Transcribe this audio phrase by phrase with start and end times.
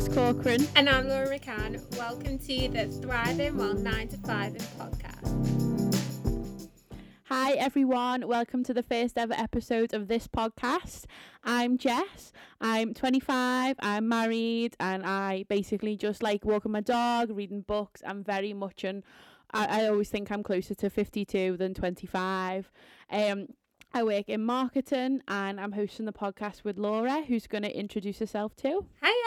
[0.00, 0.66] Jess Corcoran.
[0.76, 1.78] And I'm Laura McCann.
[1.98, 6.30] Welcome to the Thriving While 9 to 5 in podcast.
[7.24, 8.26] Hi, everyone.
[8.26, 11.04] Welcome to the first ever episode of this podcast.
[11.44, 12.32] I'm Jess.
[12.62, 13.76] I'm 25.
[13.80, 18.02] I'm married, and I basically just like walking my dog, reading books.
[18.06, 19.04] I'm very much an
[19.52, 22.70] I, I always think I'm closer to 52 than 25.
[23.10, 23.48] Um,
[23.92, 28.20] I work in marketing and I'm hosting the podcast with Laura, who's going to introduce
[28.20, 28.86] herself too.
[29.02, 29.19] Hiya.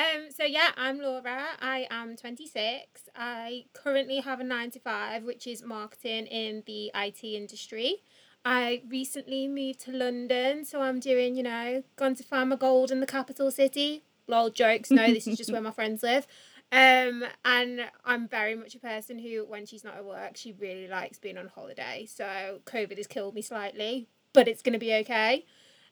[0.00, 1.48] Um, so yeah, I'm Laura.
[1.60, 3.10] I am 26.
[3.14, 7.96] I currently have a 9 to 5, which is marketing in the IT industry.
[8.42, 12.90] I recently moved to London, so I'm doing, you know, gone to find my gold
[12.90, 14.04] in the capital city.
[14.26, 14.90] Lol jokes.
[14.90, 16.26] No, this is just where my friends live.
[16.72, 20.88] Um, and I'm very much a person who, when she's not at work, she really
[20.88, 22.06] likes being on holiday.
[22.08, 25.44] So COVID has killed me slightly, but it's going to be okay.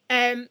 [0.09, 0.48] Um,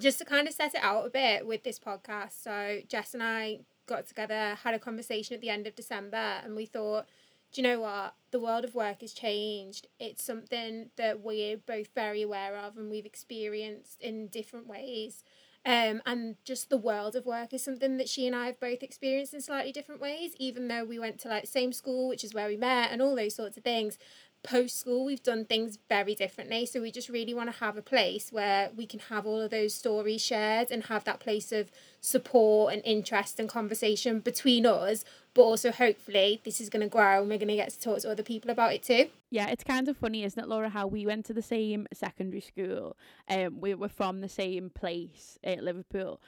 [0.00, 2.42] just to kind of set it out a bit with this podcast.
[2.42, 6.56] So Jess and I got together, had a conversation at the end of December, and
[6.56, 7.06] we thought,
[7.52, 8.14] do you know what?
[8.30, 9.88] The world of work has changed.
[9.98, 15.24] It's something that we're both very aware of and we've experienced in different ways.
[15.66, 18.82] Um, and just the world of work is something that she and I have both
[18.82, 22.32] experienced in slightly different ways, even though we went to like same school, which is
[22.32, 23.98] where we met, and all those sorts of things.
[24.42, 26.64] Post school, we've done things very differently.
[26.66, 29.50] So we just really want to have a place where we can have all of
[29.50, 35.04] those stories shared and have that place of support and interest and conversation between us
[35.34, 38.00] but also hopefully this is going to grow and we're going to get to talk
[38.00, 39.06] to other people about it too.
[39.30, 42.40] Yeah, it's kind of funny, isn't it, Laura, how we went to the same secondary
[42.40, 42.96] school.
[43.28, 46.20] Um, we were from the same place at Liverpool.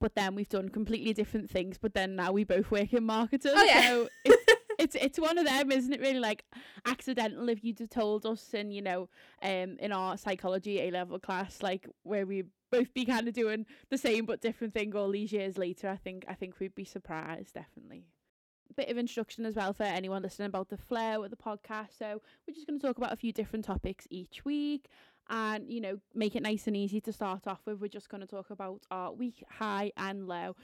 [0.00, 1.78] But then we've done completely different things.
[1.78, 3.52] But then now we both work in marketing.
[3.54, 3.88] Oh, yeah.
[3.88, 4.08] So
[4.78, 6.00] it's, it's one of them, isn't it?
[6.00, 6.44] Really like
[6.84, 7.48] accidental.
[7.48, 9.08] If you'd have told us in you know,
[9.42, 13.66] um, in our psychology A level class, like where we both be kind of doing
[13.90, 16.84] the same but different thing all these years later, I think I think we'd be
[16.84, 18.04] surprised definitely
[18.76, 21.98] bit of instruction as well for anyone listening about the flair of the podcast.
[21.98, 24.88] So we're just going to talk about a few different topics each week
[25.28, 28.20] and you know make it nice and easy to start off with we're just going
[28.20, 30.54] to talk about our week high and low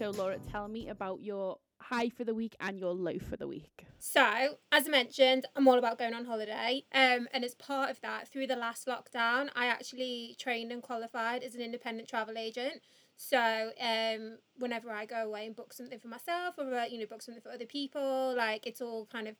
[0.00, 3.46] so laura tell me about your high for the week and your low for the
[3.46, 6.84] week so, as I mentioned, I'm all about going on holiday.
[6.94, 11.42] Um, and as part of that, through the last lockdown, I actually trained and qualified
[11.42, 12.80] as an independent travel agent.
[13.18, 17.04] So, um, whenever I go away and book something for myself or uh, you know
[17.04, 19.36] book something for other people, like it's all kind of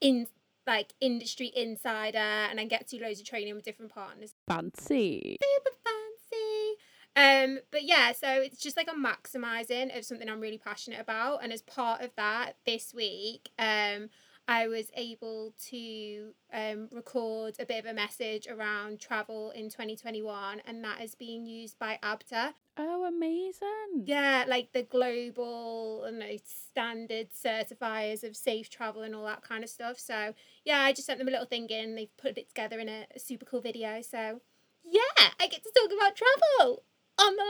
[0.00, 0.28] in
[0.68, 4.34] like industry insider, and I get to do loads of training with different partners.
[4.46, 5.36] Fancy.
[5.42, 5.95] Super fancy.
[7.16, 11.42] Um, but yeah, so it's just like a maximizing of something I'm really passionate about.
[11.42, 14.10] And as part of that, this week, um,
[14.46, 20.60] I was able to um, record a bit of a message around travel in 2021,
[20.66, 22.52] and that is being used by ABTA.
[22.76, 24.04] Oh, amazing.
[24.04, 29.64] Yeah, like the global you know, standard certifiers of safe travel and all that kind
[29.64, 29.98] of stuff.
[29.98, 30.34] So,
[30.64, 31.96] yeah, I just sent them a little thing in.
[31.96, 34.02] They've put it together in a, a super cool video.
[34.02, 34.42] So,
[34.84, 35.00] yeah,
[35.40, 36.84] I get to talk about travel
[37.18, 37.42] on the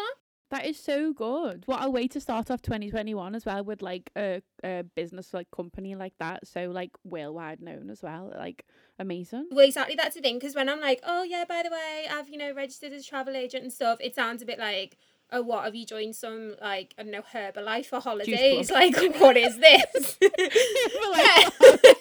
[0.50, 1.64] That is so good.
[1.66, 5.50] What a way to start off 2021 as well with like a, a business like
[5.50, 6.46] company like that.
[6.46, 8.32] So like worldwide known as well.
[8.36, 8.64] Like
[8.98, 9.48] amazing.
[9.50, 9.96] Well, exactly.
[9.96, 10.38] That's the thing.
[10.38, 13.08] Because when I'm like, oh yeah, by the way, I've you know registered as a
[13.08, 14.98] travel agent and stuff, it sounds a bit like.
[15.32, 18.70] Oh, what have you joined some like I don't know Herbalife for holidays?
[18.70, 20.18] Like, what is this?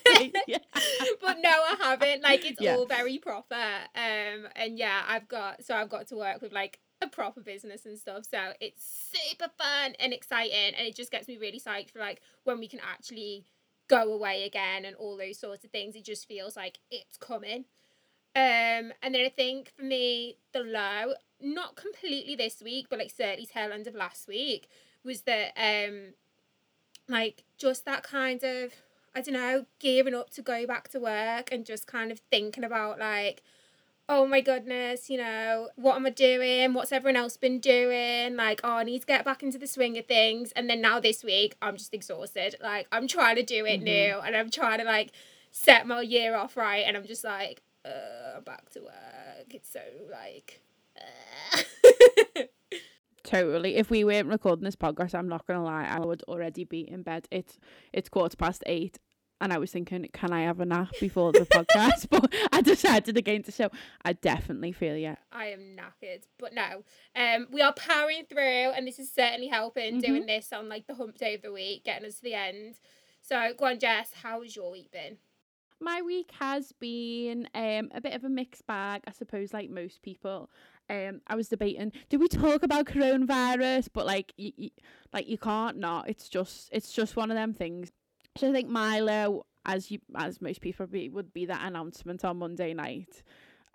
[0.47, 0.59] yeah.
[1.19, 2.21] but no, I haven't.
[2.21, 2.75] Like, it's yeah.
[2.75, 3.55] all very proper.
[3.55, 7.85] Um, and yeah, I've got so I've got to work with like a proper business
[7.85, 8.25] and stuff.
[8.29, 12.21] So it's super fun and exciting, and it just gets me really psyched for like
[12.43, 13.45] when we can actually
[13.87, 15.95] go away again and all those sorts of things.
[15.95, 17.65] It just feels like it's coming.
[18.35, 23.11] Um, and then I think for me, the low, not completely this week, but like
[23.15, 24.67] certainly tail end of last week,
[25.03, 26.13] was that um,
[27.07, 28.73] like just that kind of
[29.15, 32.65] I don't know, gearing up to go back to work and just kind of thinking
[32.65, 33.41] about like
[34.07, 36.73] oh my goodness, you know, what am I doing?
[36.73, 38.35] What's everyone else been doing?
[38.35, 40.51] Like, oh, I need to get back into the swing of things.
[40.55, 42.55] And then now this week, I'm just exhausted.
[42.61, 43.85] Like, I'm trying to do it mm-hmm.
[43.85, 45.11] new and I'm trying to like
[45.51, 46.83] set my year off right.
[46.85, 49.53] And I'm just like, uh, back to work.
[49.53, 49.81] It's so
[50.11, 50.61] like.
[51.53, 52.43] Uh.
[53.23, 53.75] totally.
[53.75, 57.01] If we weren't recording this podcast, I'm not gonna lie, I would already be in
[57.03, 57.27] bed.
[57.31, 57.57] It's
[57.91, 58.99] it's quarter past eight
[59.41, 62.07] and I was thinking, can I have a nap before the podcast?
[62.09, 63.69] but I decided against it, so
[64.03, 65.15] I definitely feel you.
[65.31, 66.83] I am knackered, but no,
[67.15, 68.39] um, we are powering through,
[68.71, 70.11] and this is certainly helping mm-hmm.
[70.11, 72.75] doing this on like the hump day of the week, getting us to the end.
[73.21, 75.17] So, go on, Jess, how has your week been?
[75.81, 80.01] My week has been um a bit of a mixed bag, I suppose, like most
[80.01, 80.49] people.
[80.89, 83.89] Um, I was debating, do we talk about coronavirus?
[83.91, 84.69] But like, you, you,
[85.11, 86.07] like you can't not.
[86.07, 87.91] It's just, it's just one of them things.
[88.37, 92.37] So I think Milo, as you, as most people be, would be that announcement on
[92.37, 93.23] Monday night,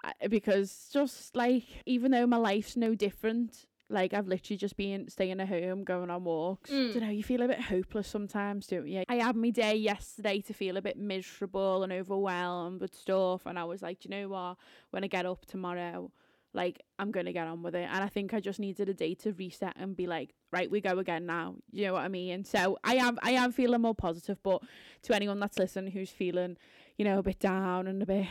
[0.05, 5.09] uh, because just like even though my life's no different, like I've literally just been
[5.09, 6.71] staying at home, going on walks.
[6.71, 6.93] Mm.
[6.93, 9.03] don't know, you feel a bit hopeless sometimes, don't you?
[9.09, 13.59] I had my day yesterday to feel a bit miserable and overwhelmed with stuff, and
[13.59, 14.57] I was like, do you know what?
[14.91, 16.13] When I get up tomorrow,
[16.53, 17.89] like I'm gonna get on with it.
[17.91, 20.81] And I think I just needed a day to reset and be like, right, we
[20.81, 21.57] go again now.
[21.71, 22.45] You know what I mean?
[22.45, 24.63] So I am I am feeling more positive, but
[25.03, 26.57] to anyone that's listening who's feeling,
[26.97, 28.27] you know, a bit down and a bit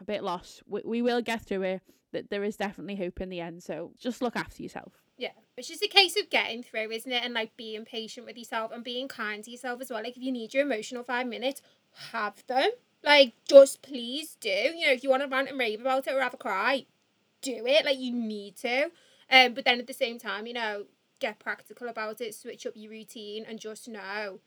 [0.00, 1.82] a bit lost, we, we will get through it.
[2.12, 3.62] That there is definitely hope in the end.
[3.62, 5.02] So just look after yourself.
[5.16, 7.24] Yeah, it's just a case of getting through, isn't it?
[7.24, 10.02] And like being patient with yourself and being kind to yourself as well.
[10.02, 11.62] Like if you need your emotional five minutes,
[12.10, 12.68] have them.
[13.02, 14.50] Like just please do.
[14.50, 16.84] You know, if you want to rant and rave about it or have a cry,
[17.42, 17.84] do it.
[17.84, 18.90] Like you need to.
[19.30, 20.86] Um, but then at the same time, you know,
[21.20, 22.34] get practical about it.
[22.34, 24.40] Switch up your routine and just know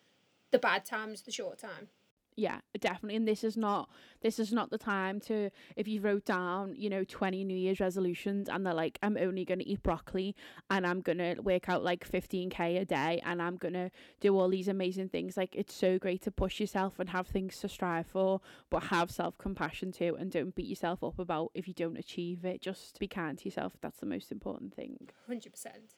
[0.52, 1.90] the bad times, the short time.
[2.36, 3.90] Yeah definitely and this is not
[4.22, 7.80] this is not the time to if you wrote down you know 20 new year's
[7.80, 10.36] resolutions and they're like i'm only going to eat broccoli
[10.70, 13.90] and i'm going to work out like 15k a day and i'm going to
[14.20, 17.58] do all these amazing things like it's so great to push yourself and have things
[17.58, 21.74] to strive for but have self-compassion too and don't beat yourself up about if you
[21.74, 25.48] don't achieve it just be kind to yourself that's the most important thing 100%.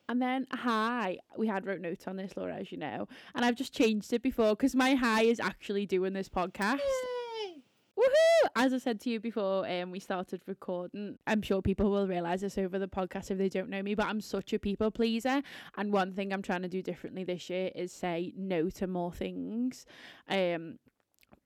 [0.09, 3.55] and then high, we had wrote notes on this, Laura, as you know, and I've
[3.55, 6.79] just changed it before because my high is actually doing this podcast.
[6.79, 7.63] Yay!
[7.97, 8.49] Woohoo!
[8.55, 11.17] As I said to you before, um, we started recording.
[11.25, 14.05] I'm sure people will realize this over the podcast if they don't know me, but
[14.05, 15.41] I'm such a people pleaser.
[15.77, 19.11] And one thing I'm trying to do differently this year is say no to more
[19.11, 19.85] things.
[20.29, 20.77] Um,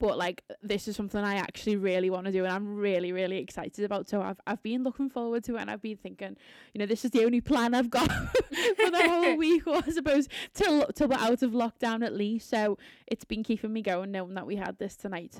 [0.01, 3.37] but like this is something I actually really want to do and I'm really really
[3.37, 6.35] excited about so I've I've been looking forward to it and I've been thinking
[6.73, 9.91] you know this is the only plan I've got for the whole week or I
[9.91, 14.11] suppose till till we're out of lockdown at least so it's been keeping me going
[14.11, 15.39] knowing that we had this tonight.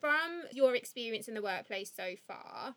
[0.00, 2.74] From your experience in the workplace so far,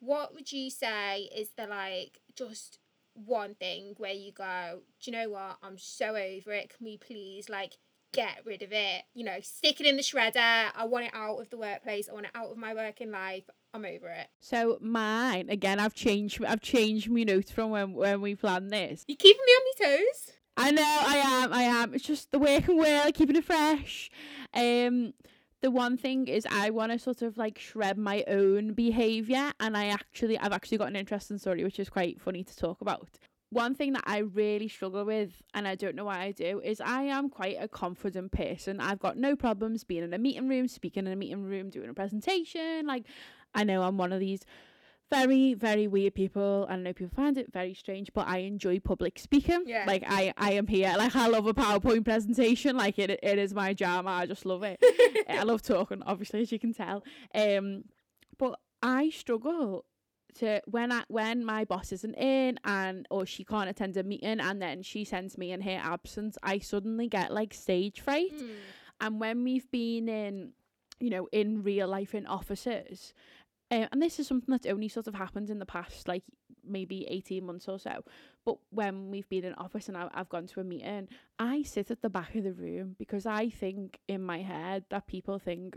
[0.00, 2.78] what would you say is the like just
[3.14, 5.58] one thing where you go, do you know what?
[5.62, 6.74] I'm so over it.
[6.76, 7.74] Can we please like
[8.12, 9.02] get rid of it?
[9.14, 10.70] You know, stick it in the shredder.
[10.74, 12.08] I want it out of the workplace.
[12.08, 13.44] I want it out of my working life.
[13.74, 14.26] I'm over it.
[14.40, 19.02] so mine again I've changed I've changed my notes from when when we planned this
[19.08, 20.30] You're keeping me on my toes.
[20.58, 21.94] I know I am, I am.
[21.94, 24.10] It's just the working well, keeping it fresh.
[24.52, 25.14] Um
[25.62, 29.76] the one thing is I want to sort of like shred my own behavior and
[29.76, 33.08] I actually I've actually got an interesting story which is quite funny to talk about.
[33.50, 36.80] One thing that I really struggle with and I don't know why I do is
[36.80, 38.80] I am quite a confident person.
[38.80, 41.88] I've got no problems being in a meeting room, speaking in a meeting room, doing
[41.88, 42.86] a presentation.
[42.86, 43.04] Like
[43.54, 44.44] I know I'm one of these
[45.12, 46.66] very very weird people.
[46.68, 49.62] I know people find it very strange but i enjoy public speaking.
[49.66, 49.84] Yeah.
[49.86, 50.94] like i i am here.
[50.96, 52.76] Like i love a powerpoint presentation.
[52.76, 54.08] Like it it is my jam.
[54.08, 54.78] I just love it.
[55.28, 57.04] I love talking obviously as you can tell.
[57.34, 57.84] Um
[58.38, 59.84] but i struggle
[60.38, 64.40] to when I when my boss isn't in and or she can't attend a meeting
[64.40, 68.32] and then she sends me in her absence i suddenly get like stage fright.
[68.34, 68.50] Mm.
[69.02, 70.52] and when we've been in
[71.00, 73.12] you know in real life in offices
[73.72, 76.22] um, and this is something that's only sort of happened in the past like
[76.64, 78.04] maybe 18 months or so
[78.44, 81.90] but when we've been in office and I, I've gone to a meeting i sit
[81.90, 85.76] at the back of the room because i think in my head that people think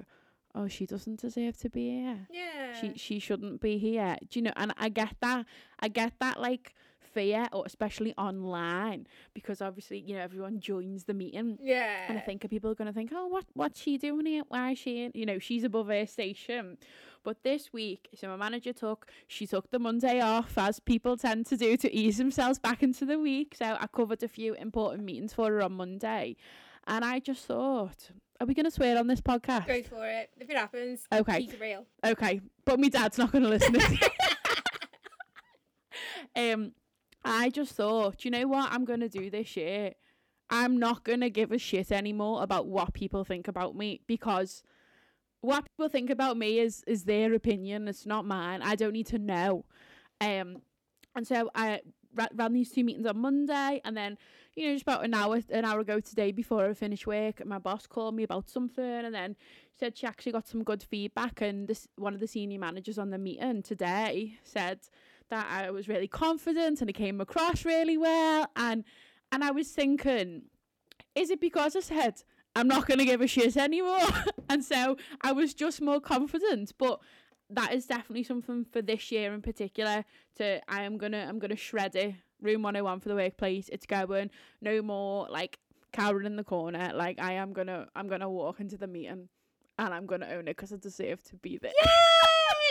[0.53, 2.73] oh she doesn't deserve to be here Yeah.
[2.79, 4.17] she she shouldn't be here.
[4.29, 4.53] Do you know?
[4.55, 5.45] And I get that.
[5.79, 6.75] I get that like
[7.15, 9.01] fear, or especially online,
[9.33, 11.57] because obviously you know everyone joins the meeting.
[11.61, 12.05] yeah.
[12.09, 14.43] And I think people are gonna think, oh, what what's she doing here?
[14.49, 14.93] Why is she?
[15.03, 15.11] In?
[15.15, 16.77] You know, she's above her station.
[17.23, 21.47] But this week, so my manager took she took the Monday off, as people tend
[21.47, 23.55] to do, to ease themselves back into the week.
[23.61, 26.35] So I covered a few important meetings for her on Monday,
[26.85, 29.65] and I just thought, are we gonna swear on this podcast?
[29.65, 30.29] Go for it.
[30.39, 31.39] If it happens, Okay.
[31.41, 31.85] keep it real.
[32.05, 33.75] Okay, but my dad's not going to listen.
[33.75, 33.99] is he?
[36.51, 36.73] um,
[37.25, 39.93] I just thought, you know what I'm going to do this year?
[40.51, 44.61] I'm not going to give a shit anymore about what people think about me because
[45.41, 47.87] what people think about me is is their opinion.
[47.87, 48.61] It's not mine.
[48.61, 49.65] I don't need to know.
[50.21, 50.61] Um,
[51.15, 51.81] and so I
[52.13, 54.17] ra- ran these two meetings on Monday, and then
[54.55, 57.57] you know just about an hour an hour ago today before I finished work, my
[57.59, 59.35] boss called me about something, and then
[59.79, 63.09] said she actually got some good feedback, and this one of the senior managers on
[63.09, 64.79] the meeting today said
[65.29, 68.83] that I was really confident and it came across really well, and
[69.31, 70.43] and I was thinking
[71.15, 72.23] Is it because I said
[72.55, 73.99] I'm not going to give a shit anymore?
[74.49, 76.71] and so I was just more confident.
[76.77, 77.01] But
[77.49, 80.05] that is definitely something for this year in particular.
[80.37, 82.15] To I am gonna I'm gonna shred it.
[82.41, 83.69] Room 101 for the workplace.
[83.69, 84.29] It's going.
[84.61, 85.59] No more like
[85.91, 86.91] cowering in the corner.
[86.93, 89.29] Like I am gonna I'm gonna walk into the meeting
[89.77, 91.71] and I'm gonna own it because I deserve to be there.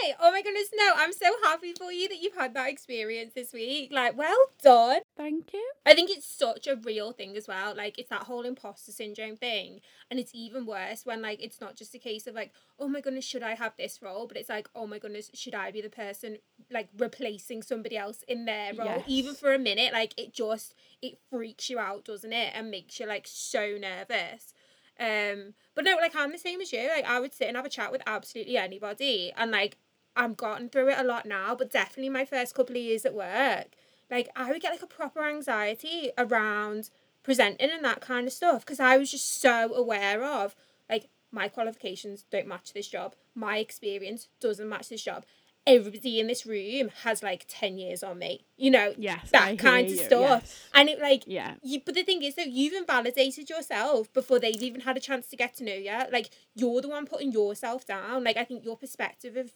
[0.04, 0.14] Yay!
[0.20, 3.52] Oh my goodness, no, I'm so happy for you that you've had that experience this
[3.52, 3.92] week.
[3.92, 5.00] Like, well done.
[5.16, 5.66] Thank you.
[5.86, 7.74] I think it's such a real thing as well.
[7.76, 9.80] Like, it's that whole imposter syndrome thing.
[10.10, 13.00] And it's even worse when, like, it's not just a case of, like, oh my
[13.00, 14.26] goodness, should I have this role?
[14.26, 16.38] But it's like, oh my goodness, should I be the person,
[16.70, 18.86] like, replacing somebody else in their role?
[18.86, 19.04] Yes.
[19.06, 22.52] Even for a minute, like, it just, it freaks you out, doesn't it?
[22.54, 24.52] And makes you, like, so nervous.
[24.98, 26.88] Um, but no, like I'm the same as you.
[26.88, 29.76] Like I would sit and have a chat with absolutely anybody, and like
[30.16, 31.54] I'm gotten through it a lot now.
[31.54, 33.68] But definitely my first couple of years at work,
[34.10, 36.90] like I would get like a proper anxiety around
[37.22, 40.54] presenting and that kind of stuff because I was just so aware of
[40.88, 45.24] like my qualifications don't match this job, my experience doesn't match this job.
[45.66, 49.30] Everybody in this room has like ten years on me, you know, Yes.
[49.30, 50.42] that I kind of you, stuff.
[50.42, 50.60] yes.
[50.74, 51.54] And it like Yeah.
[51.62, 55.26] you, but the thing is that you've invalidated yourself before they've even had a chance
[55.28, 55.98] to get to know you.
[56.12, 58.24] Like you're the one putting yourself down.
[58.24, 59.52] Like I think your perspective of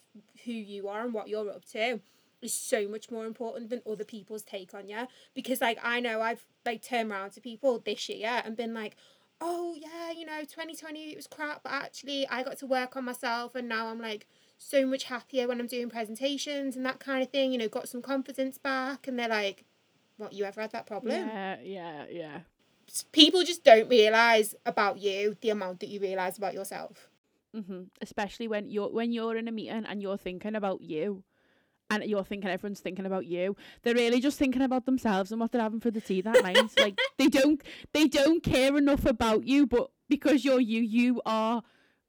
[0.46, 2.00] who you are and what you're up to
[2.40, 5.08] is so much more important than other people's take on you.
[5.34, 8.96] Because like I know I've like turned around to people this year and been like,
[9.42, 12.96] oh yeah, you know, twenty twenty it was crap, but actually I got to work
[12.96, 14.26] on myself and now I'm like
[14.58, 17.52] so much happier when I'm doing presentations and that kind of thing.
[17.52, 19.64] You know, got some confidence back, and they're like,
[20.18, 21.14] what you ever had that problem?
[21.28, 21.56] Yeah.
[21.62, 22.04] Yeah.
[22.10, 22.38] Yeah.
[23.12, 27.08] people just don't realize about you the amount that you realize about yourself.
[27.54, 31.22] hmm Especially when you're when you're in a meeting and you're thinking about you,
[31.90, 33.56] and you're thinking everyone's thinking about you.
[33.82, 36.58] They're really just thinking about themselves and what they're having for the tea that night.
[36.78, 37.62] like they don't
[37.92, 41.62] they don't care enough about you, but because you're you, you are.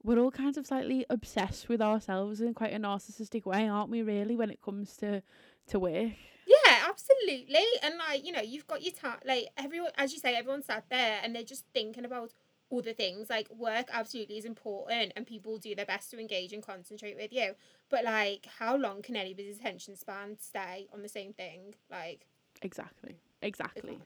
[0.04, 4.02] We're all kind of slightly obsessed with ourselves in quite a narcissistic way, aren't we?
[4.02, 5.22] Really, when it comes to
[5.68, 6.14] to work.
[6.48, 7.66] Yeah, absolutely.
[7.84, 9.20] And like you know, you've got your time.
[9.26, 12.32] Like everyone, as you say, everyone sat there and they're just thinking about
[12.72, 13.30] other things.
[13.30, 17.34] Like work absolutely is important, and people do their best to engage and concentrate with
[17.34, 17.54] you.
[17.90, 21.76] But like, how long can anybody's attention span stay on the same thing?
[21.90, 22.26] Like,
[22.62, 23.20] Exactly.
[23.42, 24.00] They Exactly.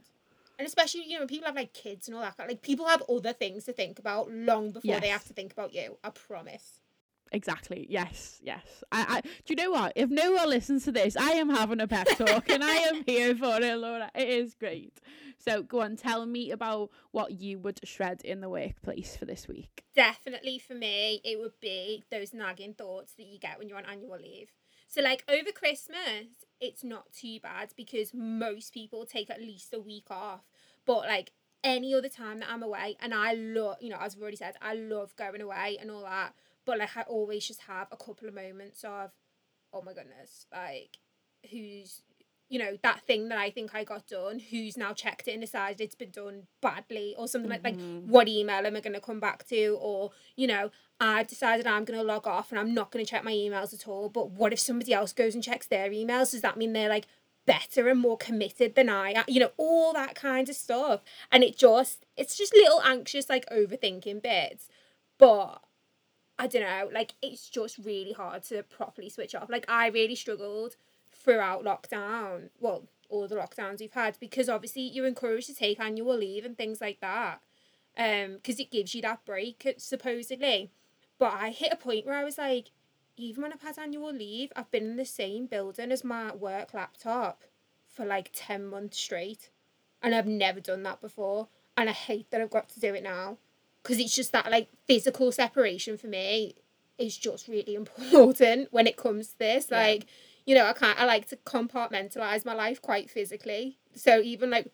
[0.59, 2.35] And especially, you know, people have like kids and all that.
[2.37, 5.73] Like, people have other things to think about long before they have to think about
[5.73, 5.97] you.
[6.03, 6.79] I promise.
[7.31, 7.87] Exactly.
[7.89, 8.39] Yes.
[8.43, 8.83] Yes.
[8.91, 9.21] I, I.
[9.21, 9.93] Do you know what?
[9.95, 13.03] If no one listens to this, I am having a pep talk, and I am
[13.05, 14.11] here for it, Laura.
[14.13, 14.99] It is great.
[15.39, 19.47] So go on, tell me about what you would shred in the workplace for this
[19.47, 19.83] week.
[19.95, 23.85] Definitely for me, it would be those nagging thoughts that you get when you're on
[23.85, 24.51] annual leave.
[24.87, 29.79] So, like over Christmas, it's not too bad because most people take at least a
[29.79, 30.41] week off.
[30.85, 31.31] But like
[31.63, 34.55] any other time that I'm away, and I love, you know, as I've already said,
[34.61, 36.33] I love going away and all that.
[36.65, 39.11] But like I always just have a couple of moments of,
[39.73, 40.97] oh my goodness, like
[41.49, 42.01] who's
[42.53, 45.41] you know that thing that I think I got done, who's now checked it and
[45.41, 48.05] decided it's been done badly or something like like Mhm.
[48.05, 50.69] what email am I going to come back to or you know
[50.99, 53.73] I've decided I'm going to log off and I'm not going to check my emails
[53.73, 54.07] at all.
[54.07, 56.31] But what if somebody else goes and checks their emails?
[56.31, 57.07] Does that mean they're like
[57.45, 59.25] better and more committed than I am?
[59.27, 61.01] You know, all that kind of stuff.
[61.31, 64.69] And it just, it's just little anxious, like overthinking bits.
[65.17, 65.61] But
[66.39, 69.49] I don't know, like it's just really hard to properly switch off.
[69.49, 70.75] Like I really struggled
[71.23, 72.49] throughout lockdown.
[72.59, 76.57] Well, all the lockdowns we've had because obviously you're encouraged to take annual leave and
[76.57, 77.41] things like that.
[77.95, 80.71] Um, because it gives you that break supposedly.
[81.19, 82.71] But I hit a point where I was like,
[83.15, 86.73] even when I've had annual leave, I've been in the same building as my work
[86.73, 87.43] laptop
[87.87, 89.49] for like 10 months straight.
[90.01, 91.47] And I've never done that before.
[91.77, 93.37] And I hate that I've got to do it now.
[93.81, 96.55] Because it's just that like physical separation for me
[96.97, 99.67] is just really important when it comes to this.
[99.69, 99.77] Yeah.
[99.77, 100.05] Like,
[100.45, 103.79] you know, I can't, I like to compartmentalize my life quite physically.
[103.95, 104.71] So even like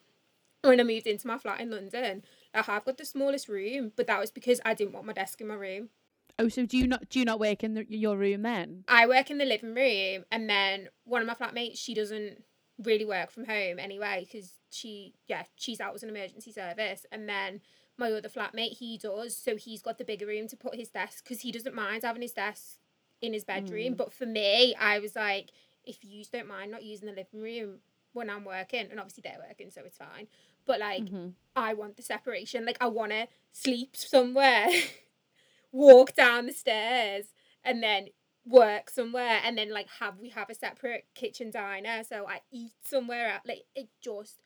[0.62, 2.24] when I moved into my flat in London,
[2.54, 5.40] I have got the smallest room, but that was because I didn't want my desk
[5.42, 5.90] in my room.
[6.38, 8.86] Oh, so do you not do you not work in the, your room then?
[8.88, 12.44] I work in the living room, and then one of my flatmates, she doesn't
[12.82, 17.28] really work from home anyway because she, yeah, she's out as an emergency service, and
[17.28, 17.60] then
[17.98, 21.24] my other flatmate, he does, so he's got the bigger room to put his desk
[21.24, 22.78] because he doesn't mind having his desk
[23.22, 23.94] in his bedroom.
[23.94, 23.98] Mm.
[23.98, 25.52] But for me, I was like,
[25.86, 27.80] if you don't mind not using the living room
[28.14, 30.28] when I'm working, and obviously they're working, so it's fine.
[30.66, 31.34] But like, Mhm.
[31.56, 32.66] I want the separation.
[32.66, 34.68] Like I want to sleep somewhere,
[35.72, 37.34] walk down the stairs,
[37.64, 38.10] and then
[38.46, 42.04] work somewhere, and then like have we have a separate kitchen diner.
[42.04, 43.34] So I eat somewhere.
[43.34, 43.42] Else.
[43.46, 44.42] Like it just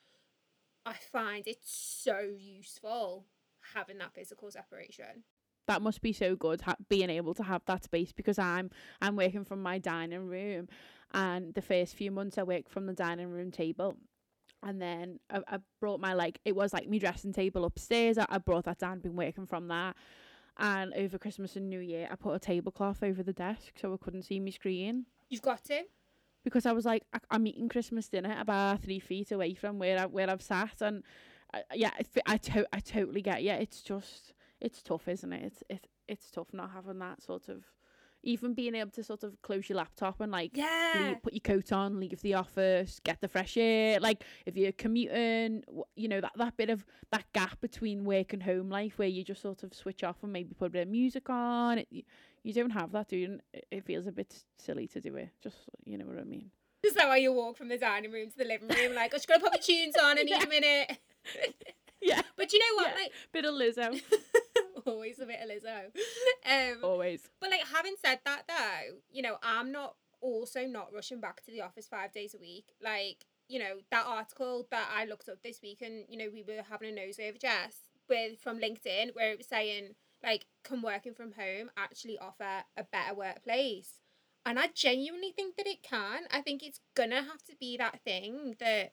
[0.86, 3.24] I find it so useful
[3.74, 5.24] having that physical separation.
[5.66, 9.16] That must be so good ha- being able to have that space because I'm I'm
[9.16, 10.68] working from my dining room,
[11.12, 13.96] and the first few months I worked from the dining room table,
[14.62, 18.18] and then I, I brought my like it was like my dressing table upstairs.
[18.18, 19.96] I, I brought that down, been working from that,
[20.58, 23.96] and over Christmas and New Year I put a tablecloth over the desk so I
[24.04, 25.82] couldn't see my screen You've got to.
[26.44, 29.98] because I was like, I, I'm eating Christmas dinner about three feet away from where
[29.98, 31.02] I where I've sat, and
[31.54, 33.42] uh, yeah, I, I, to- I totally get.
[33.42, 35.42] Yeah, it's just it's tough, isn't it?
[35.44, 37.64] It's it's it's tough not having that sort of,
[38.22, 40.52] even being able to sort of close your laptop and like.
[40.56, 40.92] Yeah.
[41.08, 44.00] Leave, put your coat on, leave the office, get the fresh air.
[44.00, 45.62] Like if you're commuting,
[45.96, 49.22] you know that that bit of that gap between work and home life where you
[49.24, 51.78] just sort of switch off and maybe put a bit of music on.
[51.78, 52.02] It, you,
[52.42, 53.26] you don't have that, do you?
[53.26, 55.30] And it- feels a bit silly to do it.
[55.42, 56.50] Just you know what I mean.
[56.82, 58.94] Is that why you walk from the dining room to the living room?
[58.94, 60.18] Like, I'm just gonna put my tunes on.
[60.18, 60.98] I need a minute.
[62.02, 62.88] Yeah, But you know what?
[62.94, 63.02] Yeah.
[63.02, 63.98] Like, bit of Lizzo.
[64.86, 65.86] always a bit of Lizzo.
[66.46, 67.28] Um, Always.
[67.40, 71.50] But like having said that though, you know, I'm not also not rushing back to
[71.50, 72.74] the office five days a week.
[72.82, 76.42] Like, you know, that article that I looked up this week and, you know, we
[76.42, 77.76] were having a nose over Jess
[78.08, 82.84] with from LinkedIn where it was saying like can working from home actually offer a
[82.84, 84.00] better workplace?
[84.46, 86.24] And I genuinely think that it can.
[86.30, 88.92] I think it's gonna have to be that thing that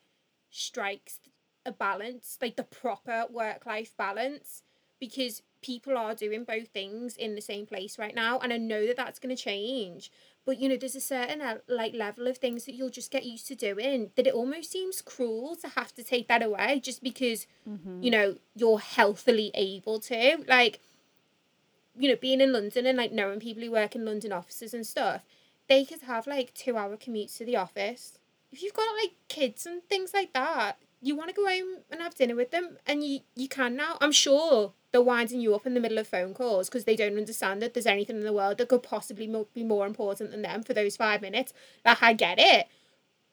[0.50, 1.20] strikes
[1.66, 4.64] a balance, like the proper work life balance,
[5.00, 8.40] because people are doing both things in the same place right now.
[8.40, 10.12] And I know that that's going to change.
[10.46, 13.26] But, you know, there's a certain uh, like level of things that you'll just get
[13.26, 17.04] used to doing that it almost seems cruel to have to take that away just
[17.04, 18.02] because, Mm-hmm.
[18.02, 20.44] you know, you're healthily able to.
[20.48, 20.80] Like,
[21.98, 24.86] you know, being in London and like knowing people who work in London offices and
[24.88, 25.22] stuff,
[25.68, 28.18] they could have like two hour commutes to the office.
[28.52, 32.02] If you've got like kids and things like that, you want to go home and
[32.02, 33.98] have dinner with them, and you you can now.
[34.02, 37.18] I'm sure they're winding you up in the middle of phone calls because they don't
[37.18, 40.64] understand that there's anything in the world that could possibly be more important than them
[40.64, 41.54] for those five minutes.
[41.86, 42.68] Like I get it,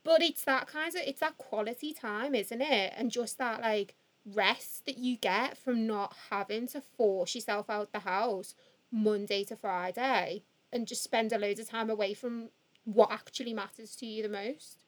[0.04, 2.92] but it's that kind of it's that quality time, isn't it?
[2.96, 7.92] And just that like rest that you get from not having to force yourself out
[7.92, 8.54] the house
[8.92, 12.50] Monday to Friday and just spend a load of time away from
[12.84, 14.78] what actually matters to you the most.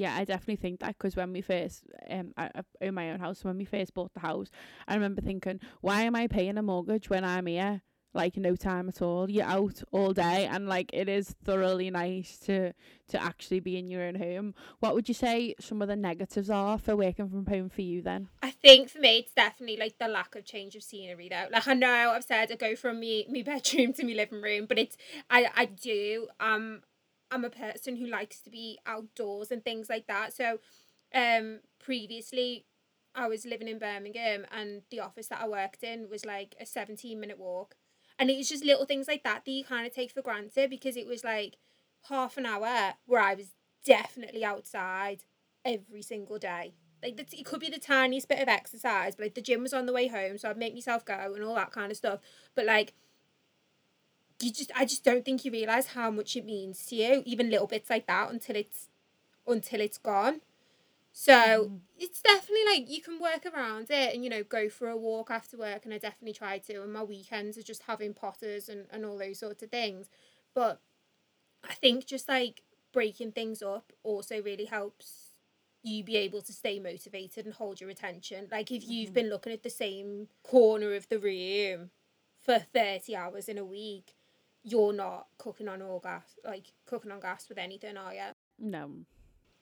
[0.00, 3.20] Yeah, I definitely think that because when we first, um, I, I own my own
[3.20, 3.44] house.
[3.44, 4.50] When we first bought the house,
[4.88, 7.82] I remember thinking, why am I paying a mortgage when I'm here?
[8.14, 9.30] Like no time at all.
[9.30, 12.72] You're out all day, and like it is thoroughly nice to
[13.08, 14.54] to actually be in your own home.
[14.78, 18.00] What would you say some of the negatives are for working from home for you
[18.00, 18.28] then?
[18.42, 21.46] I think for me, it's definitely like the lack of change of scenery though.
[21.52, 24.64] Like I know I've said I go from me me bedroom to my living room,
[24.64, 24.96] but it's
[25.28, 26.80] I I do um
[27.30, 30.32] I'm a person who likes to be outdoors and things like that.
[30.32, 30.58] So,
[31.14, 32.66] um, previously,
[33.14, 36.66] I was living in Birmingham, and the office that I worked in was like a
[36.66, 37.76] seventeen minute walk,
[38.18, 40.70] and it was just little things like that that you kind of take for granted
[40.70, 41.56] because it was like
[42.08, 43.52] half an hour where I was
[43.84, 45.24] definitely outside
[45.64, 46.74] every single day.
[47.02, 49.72] Like the, it could be the tiniest bit of exercise, but like the gym was
[49.72, 52.20] on the way home, so I'd make myself go and all that kind of stuff.
[52.54, 52.94] But like
[54.40, 57.50] you just I just don't think you realise how much it means to you, even
[57.50, 58.88] little bits like that until it's
[59.46, 60.40] until it's gone.
[61.12, 64.96] So it's definitely like you can work around it and you know go for a
[64.96, 68.68] walk after work and I definitely try to and my weekends are just having potters
[68.68, 70.08] and, and all those sorts of things.
[70.54, 70.80] But
[71.68, 75.34] I think just like breaking things up also really helps
[75.82, 78.48] you be able to stay motivated and hold your attention.
[78.50, 79.14] Like if you've Mhm.
[79.14, 81.90] been looking at the same corner of the room
[82.38, 84.14] for 30 hours in a week,
[84.62, 88.20] you're not cooking on all gas, like cooking on gas with anything, are you?
[88.58, 88.90] No.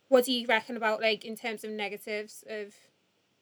[0.09, 2.75] What do you reckon about like in terms of negatives of,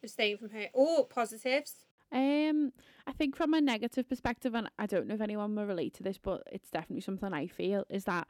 [0.03, 1.73] of staying from home or positives?
[2.11, 2.71] Um,
[3.05, 6.03] I think from a negative perspective, and I don't know if anyone will relate to
[6.03, 8.27] this, but it's definitely something I feel is that,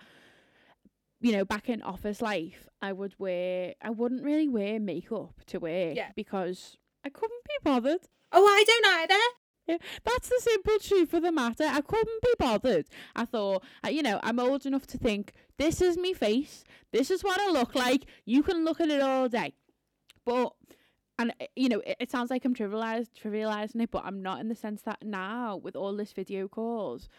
[1.19, 5.59] you know, back in office life, I would wear, I wouldn't really wear makeup to
[5.59, 6.09] work Yeah.
[6.15, 8.01] because I couldn't be bothered.
[8.31, 9.23] Oh, I don't either.
[9.67, 11.65] That's the simple truth of the matter.
[11.65, 12.85] I couldn't be bothered.
[13.15, 16.63] I thought, you know, I'm old enough to think this is me face.
[16.91, 18.05] This is what I look like.
[18.25, 19.53] You can look at it all day,
[20.25, 20.53] but
[21.19, 24.39] and uh, you know, it, it sounds like I'm trivialized, trivializing it, but I'm not
[24.39, 27.09] in the sense that now with all this video calls,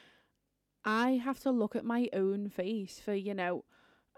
[0.85, 3.65] I have to look at my own face for you know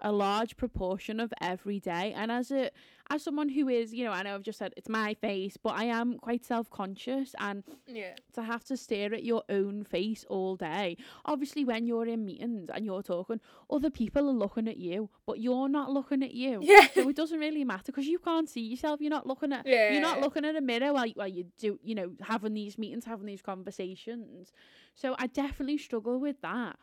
[0.02, 2.12] a large proportion of every day.
[2.16, 2.70] And as a
[3.12, 5.70] as someone who is, you know, I know I've just said it's my face, but
[5.74, 8.14] I am quite self conscious and Yeah.
[8.34, 10.96] to have to stare at your own face all day.
[11.24, 15.40] Obviously, when you're in meetings and you're talking, other people are looking at you, but
[15.40, 16.60] you're not looking at you.
[16.62, 16.86] Yeah.
[16.94, 19.00] So it doesn't really matter because you can't see yourself.
[19.00, 19.66] You're not looking at.
[19.66, 19.90] Yeah.
[19.92, 21.80] You're not looking at a mirror while while you do.
[21.82, 24.52] You know, having these meetings, having these conversations.
[24.94, 26.76] So I definitely struggle with that.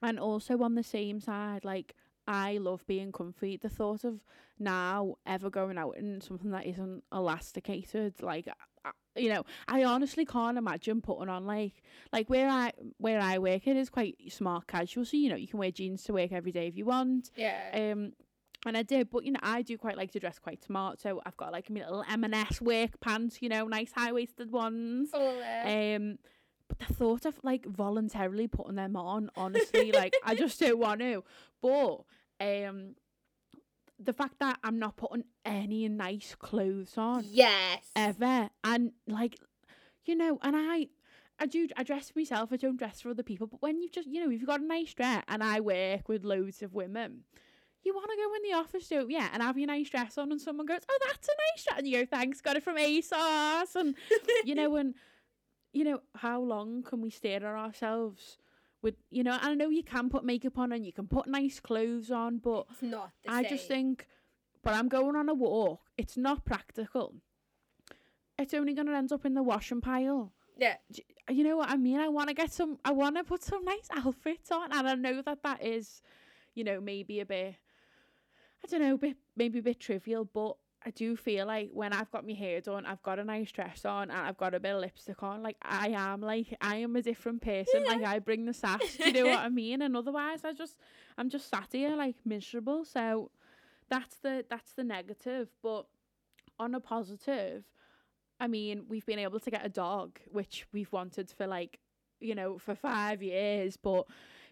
[0.00, 1.96] And also on the same side, like
[2.28, 3.56] I love being comfy.
[3.56, 4.20] The thought of
[4.58, 8.46] now ever going out in something that isn't elasticated, like
[8.84, 13.38] I- you know, I honestly can't imagine putting on like like where I where I
[13.38, 13.66] work.
[13.66, 16.52] It is quite smart casual, so you know you can wear jeans to work every
[16.52, 17.30] day if you want.
[17.34, 17.58] Yeah.
[17.72, 18.12] Um,
[18.66, 21.00] and I did, but you know, I do quite like to dress quite smart.
[21.00, 25.10] So I've got like my little M&S work pants, you know, nice high waisted ones.
[25.14, 25.96] All there.
[25.96, 26.18] Um,
[26.68, 31.00] but the thought of like voluntarily putting them on, honestly, like I just don't want
[31.00, 31.24] to.
[31.62, 32.02] But
[32.40, 32.94] um,
[33.98, 37.90] the fact that I'm not putting any nice clothes on yes.
[37.96, 39.36] ever, and like,
[40.04, 40.88] you know, and I.
[41.40, 41.68] I do.
[41.76, 42.52] I dress for myself.
[42.52, 43.46] I don't dress for other people.
[43.46, 46.08] But when you've just, you know, if you've got a nice dress, and I work
[46.08, 47.22] with loads of women,
[47.84, 49.18] you want to go in the office, don't you?
[49.18, 51.88] And have your nice dress on, and someone goes, "Oh, that's a nice dress," and
[51.88, 53.94] you go, "Thanks, got it from ASOS," and
[54.44, 54.94] you know, and
[55.72, 58.38] you know, how long can we stare at ourselves
[58.82, 61.60] with, you know, I know you can put makeup on and you can put nice
[61.60, 63.50] clothes on, but It's not I same.
[63.50, 64.06] just think,
[64.62, 65.80] but I'm going on a walk.
[65.96, 67.14] It's not practical.
[68.38, 70.32] It's only going to end up in the washing pile.
[70.56, 70.76] Yeah.
[71.28, 71.98] You know what I mean?
[71.98, 74.72] I want to get some, I want to put some nice outfits on.
[74.72, 76.02] And I know that that is,
[76.54, 77.56] you know, maybe a bit,
[78.64, 82.10] I don't know, bit, maybe a bit trivial, but I do feel like when I've
[82.10, 84.74] got my hair done, I've got a nice dress on, and I've got a bit
[84.74, 85.42] of lipstick on.
[85.42, 87.84] Like I am, like I am a different person.
[87.84, 88.96] Like I bring the sass.
[88.96, 89.82] Do you know what I mean?
[89.82, 90.76] And otherwise, I just,
[91.18, 92.84] I'm just sat here like miserable.
[92.84, 93.30] So
[93.90, 95.48] that's the that's the negative.
[95.62, 95.86] But
[96.58, 97.64] on a positive,
[98.38, 101.80] I mean, we've been able to get a dog, which we've wanted for like,
[102.20, 104.06] you know, for five years, but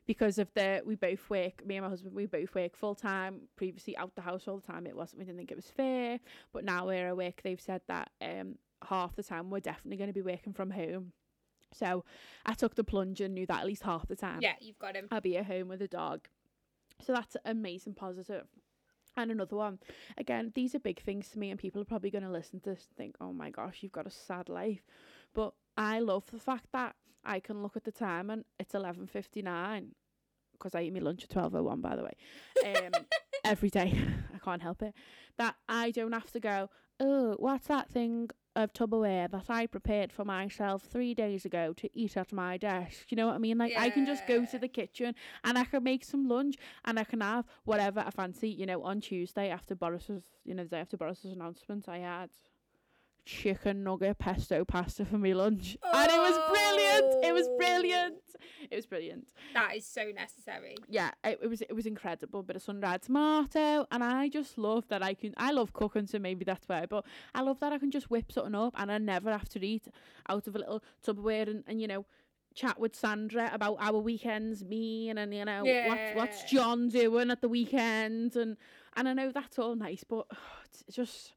[0.07, 3.40] because of the we both work me and my husband we both work full time
[3.57, 6.19] previously out the house all the time it wasn't we didn't think it was fair
[6.53, 8.57] but now we're work they've said that um
[8.88, 11.12] half the time we're definitely going to be working from home
[11.73, 12.05] so
[12.45, 14.95] i took the plunge and knew that at least half the time Yeah, you've got
[14.95, 15.09] him.
[15.11, 16.29] I'll be at home with a dog.
[17.05, 18.47] So that's amazing positive.
[19.19, 19.79] And another one,
[20.19, 22.71] again, these are big things to me, and people are probably going to listen to
[22.71, 24.83] this and think, oh my gosh, you've got a sad life.
[25.35, 29.89] But I love the fact that I can look at the time and it's 11.59,
[30.53, 32.17] because I eat my lunch at 12.01, by the way,
[32.65, 33.05] um,
[33.45, 33.99] every day.
[34.35, 34.95] I can't help it.
[35.39, 40.12] That I don't have to go, oh, what's that thing of Tupperware that I prepared
[40.12, 43.11] for myself three days ago to eat at my desk?
[43.11, 43.59] You know what I mean?
[43.59, 46.99] Like, I can just go to the kitchen and I can make some lunch and
[46.99, 48.49] I can have whatever I fancy.
[48.49, 52.31] You know, on Tuesday after Boris's, you know, the day after Boris's announcement, I had
[53.27, 57.25] chicken nugget pesto pasta for me lunch, and it was brilliant.
[57.25, 57.57] It was Oh.
[57.59, 58.15] brilliant.
[58.71, 59.29] It was brilliant.
[59.55, 60.77] That is so necessary.
[60.89, 62.43] Yeah, it, it was it was incredible.
[62.43, 65.35] Bit of sun-dried tomato, and I just love that I can.
[65.37, 66.87] I love cooking, so maybe that's why.
[66.87, 69.67] But I love that I can just whip something up, and I never have to
[69.67, 69.89] eat
[70.29, 72.07] out of a little Tupperware, and, and you know.
[72.55, 77.31] Chat with Sandra about our weekends, me and, and you know what's what's John doing
[77.31, 78.57] at the weekend, and
[78.97, 80.27] and I know that's all nice, but
[80.65, 81.35] it's just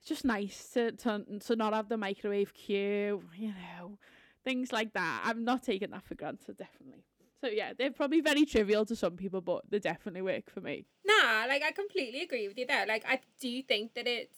[0.00, 3.98] it's just nice to, to to not have the microwave queue, you know,
[4.44, 5.22] things like that.
[5.24, 7.04] I'm not taking that for granted, definitely.
[7.40, 10.86] So yeah, they're probably very trivial to some people, but they definitely work for me.
[11.04, 12.86] Nah, like I completely agree with you there.
[12.86, 14.36] Like I do think that it's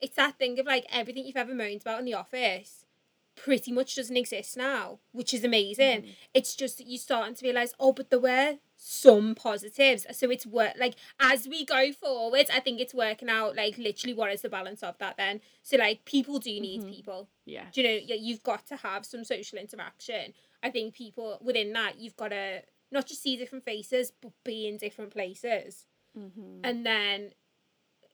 [0.00, 2.86] it's that thing of like everything you've ever moaned about in the office
[3.34, 6.02] pretty much doesn't exist now, which is amazing.
[6.02, 6.14] Mm.
[6.34, 10.04] It's just that you're starting to realise, oh, but there were some positives.
[10.10, 14.12] So it's work like as we go forward, I think it's working out like literally
[14.12, 15.40] what is the balance of that then.
[15.62, 16.90] So like people do need Mhm.
[16.90, 17.28] people.
[17.44, 17.66] Yeah.
[17.72, 20.34] Do you know, yeah, you've got to have some social interaction.
[20.64, 24.66] I think people within that you've got to not just see different faces, but be
[24.66, 25.86] in different places
[26.18, 26.60] Mm-hmm.
[26.64, 27.32] and then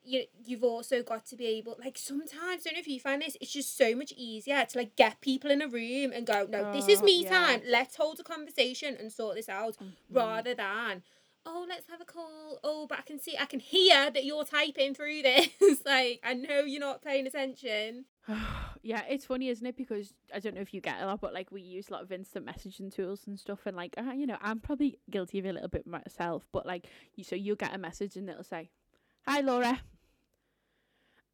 [0.09, 3.21] you you've also got to be able like sometimes I don't know if you find
[3.21, 6.47] this it's just so much easier to like get people in a room and go
[6.49, 7.29] no this is Oh, me yeah.
[7.29, 10.17] time let's hold a conversation and sort this out Mm-hmm.
[10.17, 11.03] rather than
[11.45, 14.43] oh let's have a call oh but I can see I can hear that you're
[14.45, 15.49] typing through this
[15.85, 18.05] like I know you're not paying attention
[18.83, 19.75] yeah, it's funny, isn't it?
[19.75, 22.03] Because I don't know if you get a lot, but like we use a lot
[22.03, 25.45] of instant messaging tools and stuff, and like uh, you know, I'm probably guilty of
[25.45, 26.45] it a little bit myself.
[26.51, 28.69] But like, you so you'll get a message and it'll say,
[29.27, 29.79] "Hi, Laura,"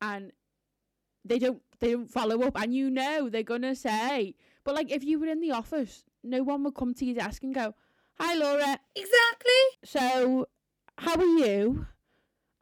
[0.01, 0.31] and
[1.23, 5.03] they don't they don't follow up, and you know they're gonna say, but like if
[5.03, 7.73] you were in the office, no one would come to your desk and go,
[8.19, 10.47] "Hi, Laura." exactly So
[10.97, 11.87] how are you?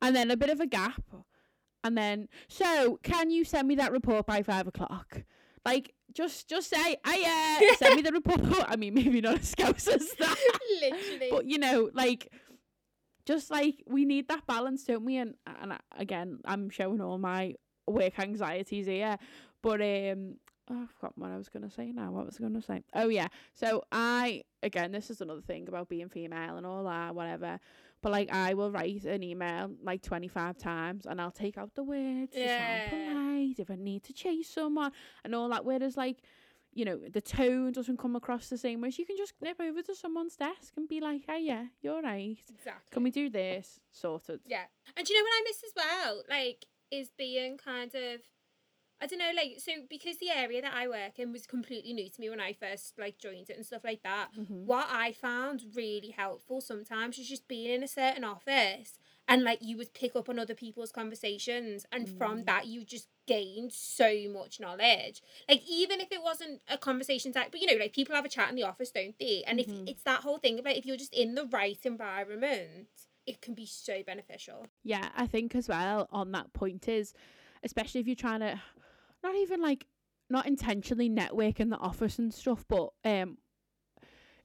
[0.02, 1.04] And then a bit of a gap.
[1.84, 5.24] And then, so can you send me that report by five o'clock?
[5.66, 8.42] Like, just just say, I uh, send me the report.
[8.68, 10.38] I mean, maybe not as scouse as that.
[10.82, 11.28] Literally.
[11.30, 12.32] But you know, like
[13.26, 15.18] just like we need that balance, don't we?
[15.18, 17.56] And and again, I'm showing all my
[17.88, 19.18] work anxieties here.
[19.62, 20.36] But um
[20.70, 22.12] oh, I forgot what I was gonna say now.
[22.12, 22.84] What was I gonna say?
[22.94, 23.28] Oh yeah.
[23.54, 27.60] So I again this is another thing about being female and all that, whatever.
[28.02, 31.74] But like I will write an email like twenty five times and I'll take out
[31.76, 32.90] the words to Yeah.
[32.90, 34.92] sound polite if I need to chase someone
[35.24, 35.64] and all that.
[35.64, 36.18] Whereas like
[36.74, 38.92] you know, the tone doesn't come across the same way.
[38.92, 42.02] So you can just nip over to someone's desk and be like, hey, yeah, you're
[42.02, 42.38] right.
[42.50, 42.90] exactly.
[42.92, 43.80] Can we do this?
[43.92, 44.42] Sorted.
[44.46, 44.64] Yeah.
[44.98, 46.24] And you know what I miss as well?
[46.30, 48.22] Like, is being kind of
[49.02, 52.10] I don't know, like so because the area that I work in was completely new
[52.10, 54.30] to me when I first like joined it and stuff like that.
[54.34, 54.64] Mhm.
[54.64, 59.60] What I found really helpful sometimes is just being in a certain office and like
[59.62, 62.46] you would pick up on other people's conversations and from Mm.
[62.46, 65.22] that you just gained so much knowledge.
[65.48, 68.30] Like even if it wasn't a conversation type but you know, like people have a
[68.30, 69.44] chat in the office, don't they?
[69.48, 69.64] And Mhm.
[69.64, 72.88] if it's that whole thing about if you're just in the right environment,
[73.26, 74.68] it can be so beneficial.
[74.84, 77.14] Yeah, I think as well on that point is,
[77.64, 78.62] especially if you're trying to,
[79.24, 79.88] not even like,
[80.30, 83.38] not intentionally network in the office and stuff, but um,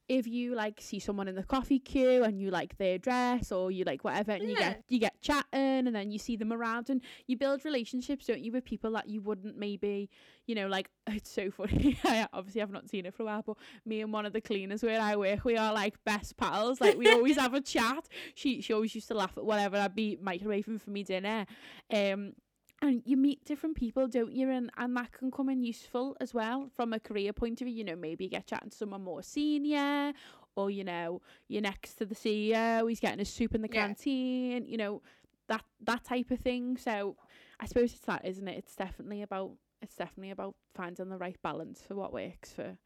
[0.09, 3.69] if you like see someone in the coffee queue and you like their dress or
[3.69, 6.89] you like whatever and you get you get chatting and then you see them around
[6.89, 10.09] and you build relationships don't you with people that you wouldn't maybe
[10.47, 11.97] you know like it's so funny.
[12.03, 14.41] I obviously have not seen it for a while but me and one of the
[14.41, 16.81] cleaners where I work we are like best pals.
[16.81, 18.07] Like we always have a chat.
[18.33, 21.45] She she always used to laugh at whatever I'd be microwaving for me dinner.
[21.93, 22.33] Um
[22.81, 24.49] and you meet different people, don't you?
[24.49, 27.75] And and that can come in useful as well from a career point of view.
[27.75, 30.13] You know, maybe you get chatting to someone more senior,
[30.55, 33.87] or you know, you're next to the CEO, he's getting his soup in the Yeah.
[33.87, 34.65] canteen.
[34.67, 35.01] You know,
[35.47, 36.77] that that type of thing.
[36.77, 37.15] So
[37.59, 38.57] I suppose it's that, isn't it?
[38.57, 42.77] It's definitely about it's definitely about finding the right balance for what works for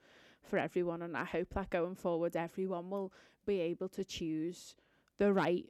[0.44, 1.02] for everyone.
[1.02, 3.12] And I hope that going forward, everyone will
[3.46, 4.76] be able to choose
[5.18, 5.66] the right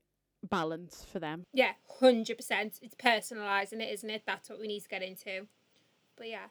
[0.49, 1.45] balance for them.
[1.53, 2.79] Yeah, hundred percent.
[2.81, 4.23] It's personalising it, isn't it?
[4.25, 5.47] That's what we need to get into.
[6.17, 6.47] But yeah.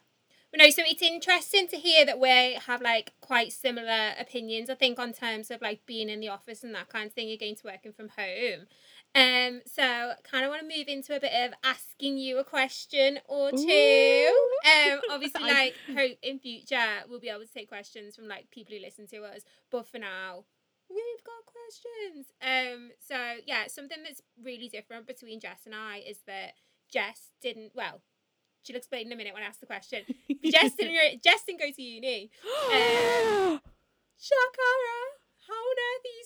[0.51, 4.75] But no, so it's interesting to hear that we have like quite similar opinions, I
[4.75, 7.63] think, on terms of like being in the office and that kind of thing against
[7.63, 8.67] working from home.
[9.15, 13.19] Um, so kind of want to move into a bit of asking you a question
[13.27, 13.57] or two.
[13.67, 14.91] Ooh.
[14.91, 16.77] Um, obviously, like hope in future
[17.09, 19.41] we'll be able to take questions from like people who listen to us.
[19.71, 20.45] But for now,
[20.93, 22.27] we've got questions.
[22.41, 26.53] Um, so yeah, something that's really different between Jess and I is that
[26.91, 27.71] Jess didn't.
[27.75, 28.01] Well,
[28.63, 30.03] she'll explain in a minute when I ask the question.
[30.45, 30.93] Jess didn't.
[30.95, 32.29] go- Jess didn't go to uni.
[32.73, 33.59] Um,
[34.19, 34.99] Shakara,
[35.47, 36.25] how on earth are you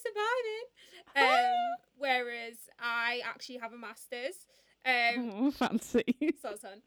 [1.15, 1.33] surviving?
[1.33, 4.35] Um, whereas I actually have a master's.
[4.85, 6.03] Um, Oh, fancy.
[6.41, 6.81] so son.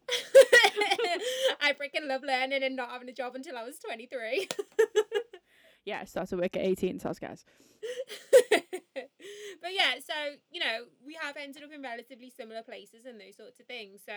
[1.60, 4.48] I freaking love learning and not having a job until I was twenty three.
[5.84, 7.44] Yeah, I started work at 18, so guys.
[8.50, 10.14] but yeah, so
[10.50, 14.00] you know, we have ended up in relatively similar places and those sorts of things.
[14.06, 14.14] So,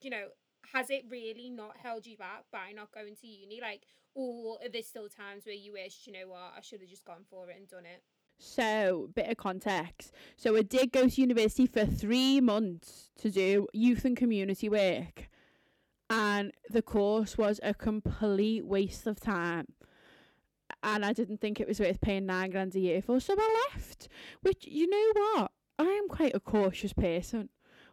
[0.00, 0.28] you know,
[0.72, 3.60] has it really not held you back by not going to uni?
[3.60, 3.82] Like,
[4.14, 7.04] or are there still times where you wish, you know what, I should have just
[7.04, 8.02] gone for it and done it?
[8.38, 10.12] So, bit of context.
[10.36, 15.28] So, I did go to university for three months to do youth and community work,
[16.08, 19.66] and the course was a complete waste of time.
[20.82, 23.68] And I didn't think it was worth paying nine grand a year for, so I
[23.74, 24.08] left.
[24.40, 25.50] Which, you know what?
[25.78, 27.48] I am quite a cautious person,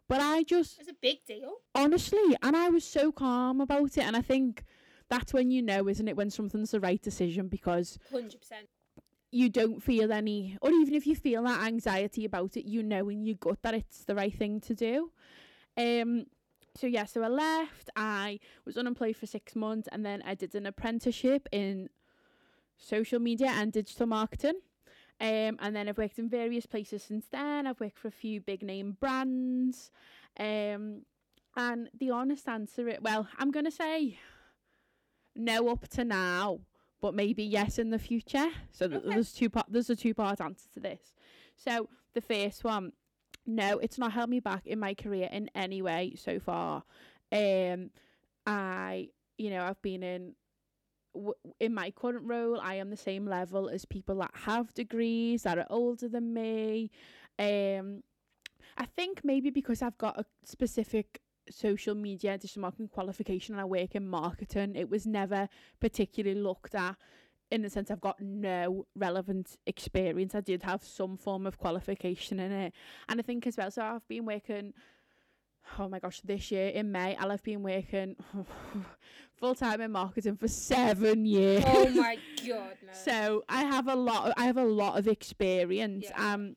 [0.08, 1.56] but I just It's a big deal.
[1.76, 4.04] honestly, and I was so calm about it.
[4.06, 4.64] And I think
[5.10, 8.68] that's when you know, isn't it, when something's the right decision because Hundred percent.
[9.32, 13.10] you don't feel any, or even if you feel that anxiety about it, you know
[13.10, 15.12] in your gut that it's the right thing to do.
[15.78, 16.26] Um.
[16.76, 17.90] So yeah, so I left.
[17.96, 21.90] I was unemployed for six months, and then I did an apprenticeship in
[22.78, 24.60] social media and digital marketing.
[25.20, 27.66] Um, and then I've worked in various places since then.
[27.66, 29.92] I've worked for a few big name brands.
[30.40, 31.02] Um,
[31.56, 34.20] and the honest answer, it well, I'm gonna say
[35.36, 36.60] no up to now,
[37.02, 38.50] but maybe yes in the future.
[38.72, 39.00] So Okay.
[39.04, 39.66] there's two part.
[39.70, 41.16] There's a two part answer to this.
[41.56, 42.94] So the first one,
[43.46, 46.84] no, it's not held me back in my career in any way so far.
[47.32, 47.90] Um,
[48.46, 50.36] I, you know, I've been in
[51.18, 55.44] w- in my current role, I am the same level as people that have degrees
[55.44, 56.92] that are older than me.
[57.40, 58.04] Um,
[58.78, 63.66] I think maybe because I've got a specific social media digital marketing qualification and I
[63.66, 65.48] work in marketing, it was never
[65.80, 66.96] particularly looked at
[67.50, 70.36] in the sense I've got no relevant experience.
[70.36, 72.74] I did have some form of qualification in it.
[73.08, 74.74] And I think as well, so I've been working
[75.80, 78.16] oh my gosh, this year in May, I'll have been working
[79.38, 81.64] full time in marketing for seven years.
[81.68, 82.94] Oh my god, no.
[82.94, 84.28] so I have a lot.
[84.28, 86.06] Of, I have a lot of experience.
[86.10, 86.34] Yeah.
[86.34, 86.56] Um,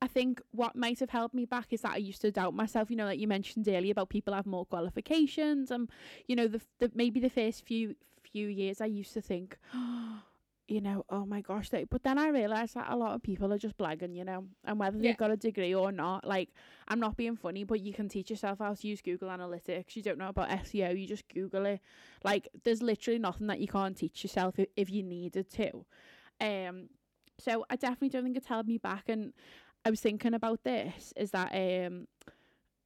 [0.00, 2.90] I think what might have held me back is that I used to doubt myself.
[2.90, 5.70] You know, like you mentioned earlier about people have more qualifications.
[5.70, 5.88] Um,
[6.26, 9.58] you know, the, the maybe the first few few years I used to think.
[10.68, 13.52] you know, oh my gosh, they, but then I realised that a lot of people
[13.52, 15.10] are just blagging, you know, and whether Yeah.
[15.10, 16.50] they've got a degree or not, like,
[16.88, 19.96] I'm not being funny, but you can teach yourself how to use Google Analytics.
[19.96, 21.80] You don't know about SEO, you just Google it.
[22.24, 25.84] Like, there's literally nothing that you can't teach yourself if, if you needed to.
[26.40, 26.88] Um,
[27.38, 29.08] so I definitely don't think it's held me back.
[29.08, 29.32] And
[29.84, 32.06] I was thinking about this is that um,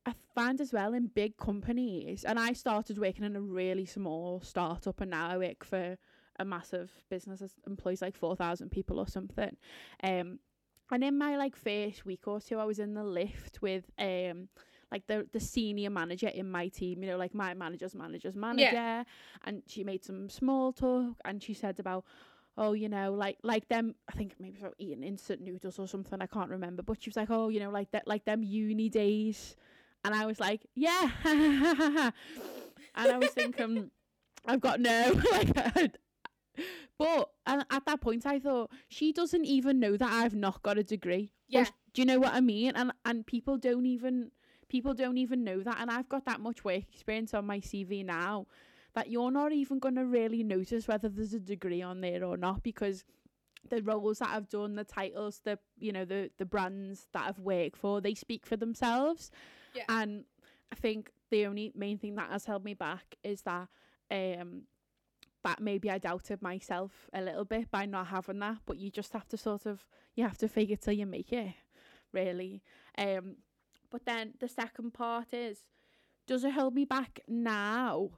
[0.06, 4.40] I find as well in big companies, and I started working in a really small
[4.40, 5.98] startup, and now I work for
[6.38, 9.56] a massive business that employs like 4,000 people or something.
[10.02, 10.38] Um,
[10.90, 14.48] and in my like first week or two, I was in the lift with um
[14.92, 18.70] like the the senior manager in my team, you know, like my manager's manager's manager,
[18.72, 19.04] Yeah.
[19.44, 22.04] and she made some small talk, and she said about.
[22.58, 23.94] Oh, you know, like like them.
[24.08, 26.22] I think maybe about eating instant noodles or something.
[26.22, 28.88] I can't remember, but she was like, "Oh, you know, like that, like them uni
[28.88, 29.56] days,"
[30.06, 32.12] and I was like, "Yeah," and
[32.94, 33.90] I was thinking,
[34.46, 35.96] I've got no like,
[36.98, 40.78] but and at that point, I thought she doesn't even know that I've not got
[40.78, 41.32] a degree.
[41.48, 41.64] Yeah.
[41.64, 42.72] sh- do you know what I mean?
[42.74, 44.30] And and people don't even
[44.68, 45.78] people don't even know that.
[45.80, 48.46] And I've got that much work experience on my CV now
[48.94, 52.36] that you're not even going to really notice whether there's a degree on there or
[52.36, 53.04] not because
[53.68, 57.38] the roles that I've done, the titles, the you know the the brands that I've
[57.38, 59.30] worked for, they speak for themselves.
[59.74, 59.84] Yeah.
[59.88, 60.24] And
[60.72, 63.68] I think the only main thing that has held me back is that
[64.10, 64.62] um
[65.60, 69.28] maybe I doubted myself a little bit by not having that, but you just have
[69.28, 71.54] to sort of you have to fake it till you make it,
[72.12, 72.62] really.
[72.98, 73.36] Um
[73.90, 75.64] but then the second part is
[76.26, 78.10] does it hold me back now?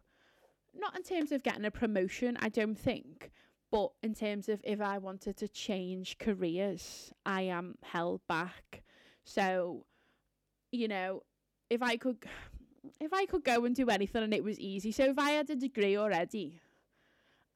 [0.74, 3.30] Not in terms of getting a promotion, I don't think,
[3.70, 8.82] but in terms of if I wanted to change careers, I am held back.
[9.24, 9.84] So,
[10.72, 11.22] you know,
[11.68, 12.24] if I could
[13.00, 14.92] if I could go and do anything and it was easy.
[14.92, 16.60] So if I had a degree already,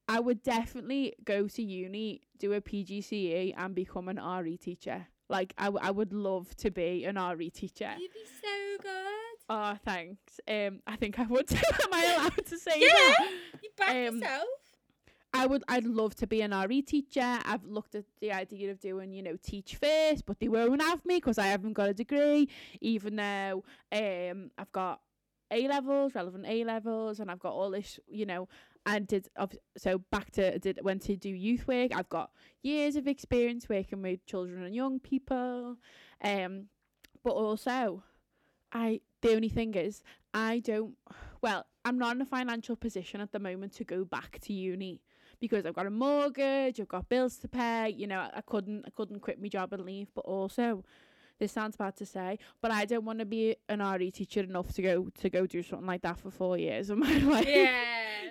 [0.07, 5.07] I would definitely go to uni, do a PGCE and become an RE teacher.
[5.29, 7.93] Like I, w- I would love to be an RE teacher.
[7.97, 9.09] You'd be so good.
[9.49, 10.39] Oh, thanks.
[10.47, 11.51] Um, I think I would.
[11.53, 12.87] Am I allowed to say Yeah.
[12.89, 13.31] that?
[13.63, 14.47] You back Um, yourself.
[15.35, 15.63] I would.
[15.67, 17.39] I'd love to be an RE teacher.
[17.45, 21.03] I've looked at the idea of doing, you know, teach first, but they won't have
[21.05, 22.49] me because I haven't got a degree.
[22.81, 25.01] Even though um, I've got
[25.49, 28.47] A levels, relevant A levels, and I've got all this, you know,
[28.85, 29.27] and did
[29.77, 31.95] so back to did went to do youth work.
[31.95, 35.77] I've got years of experience working with children and young people,
[36.23, 36.65] um,
[37.23, 38.03] but also,
[38.71, 40.95] I the only thing is I don't.
[41.41, 45.01] Well, I'm not in a financial position at the moment to go back to uni
[45.39, 47.89] because I've got a mortgage, I've got bills to pay.
[47.89, 50.09] You know, I, I couldn't I couldn't quit my job and leave.
[50.13, 50.83] But also,
[51.43, 54.71] this sounds bad to say, but I don't want to be an RE teacher enough
[54.75, 57.45] to go to go do something like that for four years of my life.
[57.45, 57.83] Yeah.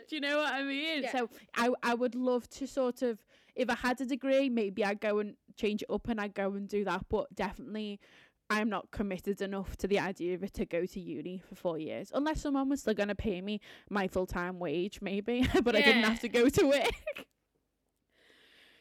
[0.08, 1.02] Do you know what I mean?
[1.02, 1.12] Yeah.
[1.12, 3.18] So I I would love to sort of
[3.54, 6.54] if I had a degree, maybe I'd go and change it up and I'd go
[6.54, 7.04] and do that.
[7.10, 8.00] But definitely
[8.48, 11.78] I'm not committed enough to the idea of it to go to uni for four
[11.78, 12.10] years.
[12.14, 15.46] Unless someone was still gonna pay me my full time wage, maybe.
[15.62, 17.26] but I didn't have to go to work.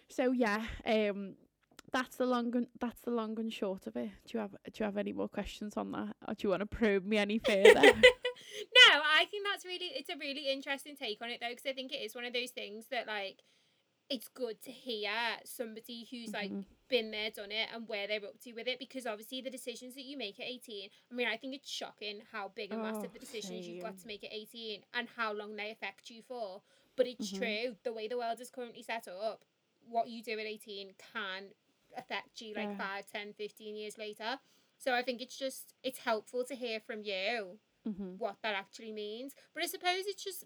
[0.09, 1.35] so yeah, um
[1.91, 4.11] that's the long and that's the long and short of it.
[4.25, 6.15] Do you have do you have any more questions on that?
[6.27, 7.73] Or do you want to probe me any further?
[7.73, 7.81] no,
[8.91, 11.91] I think that's really it's a really interesting take on it though because I think
[11.91, 13.39] it is one of those things that like
[14.09, 15.11] it's good to hear
[15.45, 16.65] somebody who's like Mhm.
[16.89, 19.95] been there, done it, and where they're up to with it because obviously the decisions
[19.95, 20.89] that you make at eighteen.
[21.09, 23.97] I mean, I think it's shocking how big and massive Oh, the decisions you've got
[23.97, 26.61] to make at eighteen and how long they affect you for.
[26.97, 27.37] But it's Mhm.
[27.37, 29.45] true the way the world is currently set up.
[29.87, 31.53] What you do at eighteen can
[31.97, 32.77] affect you like Yeah.
[32.77, 34.39] five, ten, fifteen years later.
[34.77, 38.17] So I think it's just it's helpful to hear from you Mhm.
[38.17, 39.33] what that actually means.
[39.53, 40.43] But I suppose it's just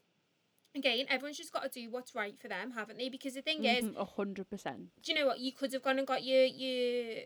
[0.75, 3.07] again, everyone's just got to do what's right for them, haven't they?
[3.09, 4.91] Because the thing is, Mhm, A hundred percent.
[5.01, 5.39] do you know what?
[5.39, 7.23] You could have gone and got your your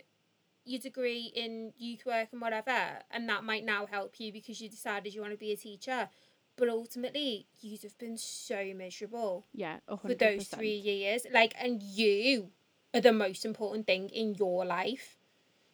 [0.65, 4.69] your degree in youth work and whatever, and that might now help you because you
[4.69, 6.09] decided you want to be a teacher.
[6.57, 11.25] But ultimately, you'd have been so miserable Yeah, a for those three years.
[11.31, 12.51] Like, and you
[12.93, 15.17] are the most important thing in your life.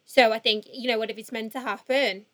[0.04, 2.26] So I think you know what if it's meant to happen,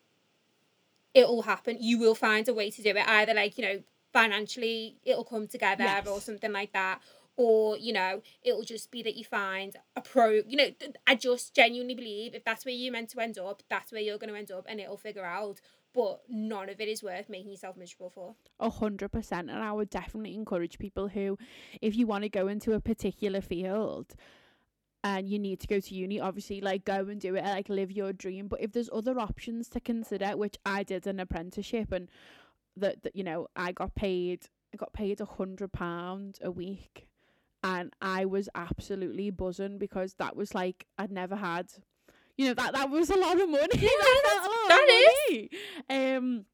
[1.14, 1.78] it'll happen.
[1.80, 3.08] You will find a way to do it.
[3.08, 7.00] Either like you know financially, it'll come together or something like that,
[7.36, 10.68] or you know it'll just be that you find a pro you know
[11.06, 14.18] i just genuinely believe if that's where you're meant to end up that's where you're
[14.18, 15.60] going to end up and it'll figure out
[15.94, 19.72] but none of it is worth making yourself miserable for A hundred percent, and I
[19.72, 21.36] would definitely encourage people who,
[21.80, 24.14] if you want to go into a particular field,
[25.04, 27.90] and you need to go to uni, obviously, like go and do it, like live
[27.90, 28.48] your dream.
[28.48, 32.08] But if there's other options to consider, which I did an apprenticeship, and
[32.76, 37.08] that that you know I got paid, I got paid a hundred pound a week,
[37.64, 41.70] and I was absolutely buzzing because that was like I'd never had.
[42.38, 43.66] You know that that was a lot of money.
[43.74, 44.88] Yeah, that that's- felt a lot that of
[45.28, 46.16] money.
[46.16, 46.44] Um,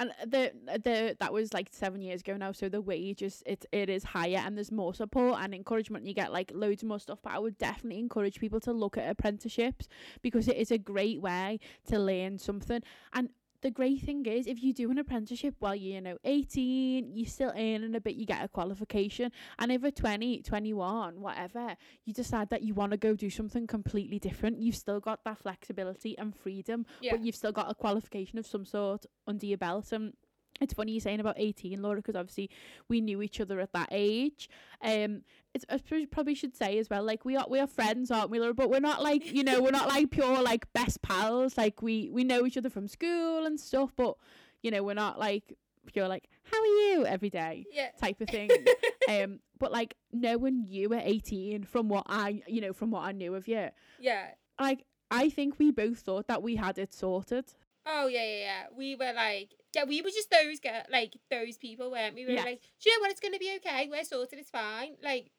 [0.00, 0.50] and the
[0.82, 4.02] the that was like seven years ago now so the wage is it it is
[4.02, 6.06] higher and there's more support and encouragement.
[6.06, 9.08] You get like loads more stuff but i would definitely encourage people to look at
[9.08, 9.88] apprenticeships
[10.22, 12.82] because it is a great way to learn something.
[13.12, 13.28] And
[13.62, 17.26] the great thing is if you do an apprenticeship while you're you know 18 you're
[17.26, 22.12] still earning a bit you get a qualification and if at 20 21 whatever you
[22.12, 26.16] decide that you want to go do something completely different you've still got that flexibility
[26.18, 29.92] and freedom yeah but you've still got a qualification of some sort under your belt.
[29.92, 30.12] And
[30.60, 32.50] it's funny you're saying about 18, Laura, because obviously
[32.88, 34.48] we knew each other at that age.
[34.82, 35.22] Um,
[35.54, 35.80] it's I
[36.10, 38.54] probably should say as well, like we are we are friends, aren't we, Laura?
[38.54, 41.56] But we're not like you know we're not like pure like best pals.
[41.56, 44.14] Like we we know each other from school and stuff, but
[44.62, 48.28] you know we're not like pure like how are you every day yeah type of
[48.28, 48.50] thing.
[49.08, 53.12] um, but like knowing you at 18 from what I you know from what I
[53.12, 54.26] knew of you, yeah
[54.60, 57.46] like I think we both thought that we had it sorted.
[57.86, 58.62] Oh yeah, yeah, yeah.
[58.76, 62.22] We were like, yeah, we were just those girl, like those people, weren't we?
[62.26, 62.44] We were Yes.
[62.44, 63.10] like, do you know what?
[63.10, 63.88] It's gonna be okay.
[63.90, 64.38] We're sorted.
[64.38, 64.96] It's fine.
[65.02, 65.30] Like,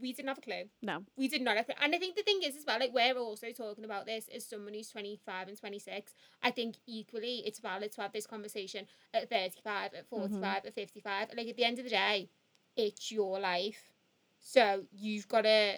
[0.00, 0.64] we didn't have a clue.
[0.80, 1.04] No.
[1.16, 1.68] We did not have.
[1.68, 1.84] a- clue.
[1.84, 4.46] And I think the thing is as well, like we're also talking about this as
[4.46, 6.14] someone who's twenty five and twenty six.
[6.42, 10.58] I think equally it's valid to have this conversation at thirty five, at forty five,
[10.58, 10.68] mm-hmm.
[10.68, 11.28] at fifty five.
[11.36, 12.30] Like at the end of the day,
[12.76, 13.92] it's your life,
[14.40, 15.74] so you've got to.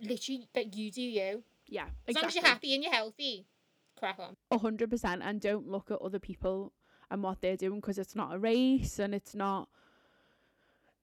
[0.00, 1.42] Literally, that you do you.
[1.66, 3.44] Yeah, As long as you're happy and you're healthy,
[3.98, 4.36] crack on.
[4.50, 6.72] A hundred percent, and don't look at other people
[7.10, 9.68] and what they're doing because it's not a race and it's not.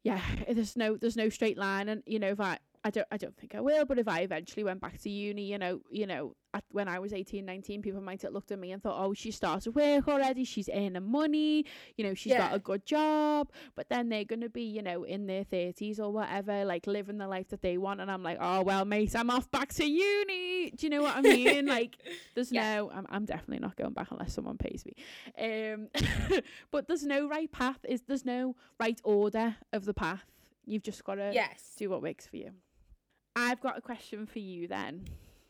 [0.04, 2.40] Yeah, there's no there's no straight line, and you know if
[2.86, 5.42] I don't I don't think I will, but if I eventually went back to uni,
[5.52, 8.60] you know you know at, when I was 18, 19, people might have looked at
[8.60, 11.66] me and thought, oh, she started work already, she's earning money,
[11.98, 15.26] you know, she's got a good job, but then they're gonna be you know in
[15.26, 18.62] their thirties or whatever, like living the life that they want, and I'm like, oh
[18.62, 20.70] well, mate, I'm off back to uni.
[20.72, 21.66] Do you know what I mean?
[21.78, 21.98] like.
[22.36, 22.76] There's Yeah.
[22.76, 24.94] no I'm I'm definitely not going back unless someone pays me.
[25.40, 25.88] Um
[26.72, 27.80] but there's no right path.
[27.88, 30.26] Is there's no right order of the path.
[30.66, 31.76] You've just gotta Yes.
[31.78, 32.52] do what works for you.
[33.36, 35.06] I've got a question for you then.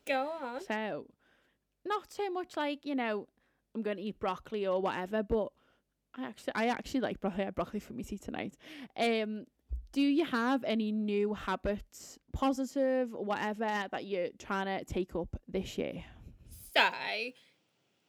[0.08, 0.62] Go on.
[0.62, 1.08] So
[1.86, 3.28] not so much like, you know,
[3.74, 5.50] I'm gonna eat broccoli or whatever, but
[6.16, 7.44] I actually I actually like broccoli.
[7.44, 8.56] I had broccoli for me tea tonight.
[8.98, 9.46] Um
[9.92, 15.40] do you have any new habits, positive or whatever, that you're trying to take up
[15.48, 16.04] this year?
[16.76, 16.90] So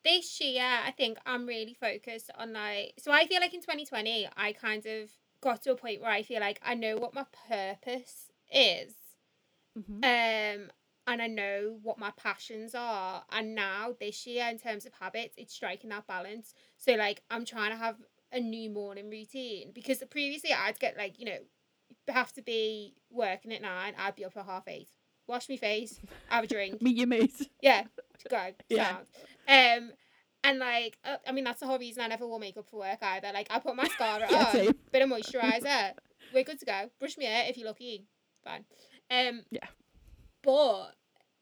[0.03, 2.95] this year, I think I'm really focused on like.
[2.99, 5.11] So I feel like in 2020, I kind of
[5.41, 8.95] got to a point where I feel like I know what my purpose is,
[9.77, 9.97] Mm-hmm.
[10.05, 10.71] um,
[11.09, 13.23] and I know what my passions are.
[13.31, 16.53] And now this year, in terms of habits, it's striking that balance.
[16.77, 17.97] So like, I'm trying to have
[18.33, 21.39] a new morning routine because previously I'd get like you know
[22.09, 23.95] have to be working at nine.
[23.99, 24.89] I'd be up at half eight.
[25.29, 25.99] Wash my face,
[26.29, 27.51] have a drink, Meet your mate.
[27.61, 27.83] yeah,
[28.31, 28.49] go.
[28.69, 28.97] Yeah.
[29.49, 29.91] Um,
[30.45, 32.99] and like, uh, I mean, that's the whole reason I never wore makeup for work
[33.03, 33.31] either.
[33.35, 34.73] Like, I put mascara Yeah, on, same.
[34.93, 35.95] bit of moisturizer.
[36.33, 36.91] We're good to go.
[37.01, 38.07] Brush my hair if you're lucky.
[38.45, 38.65] Fine.
[39.11, 39.43] Um.
[39.51, 39.67] Yeah.
[40.43, 40.95] But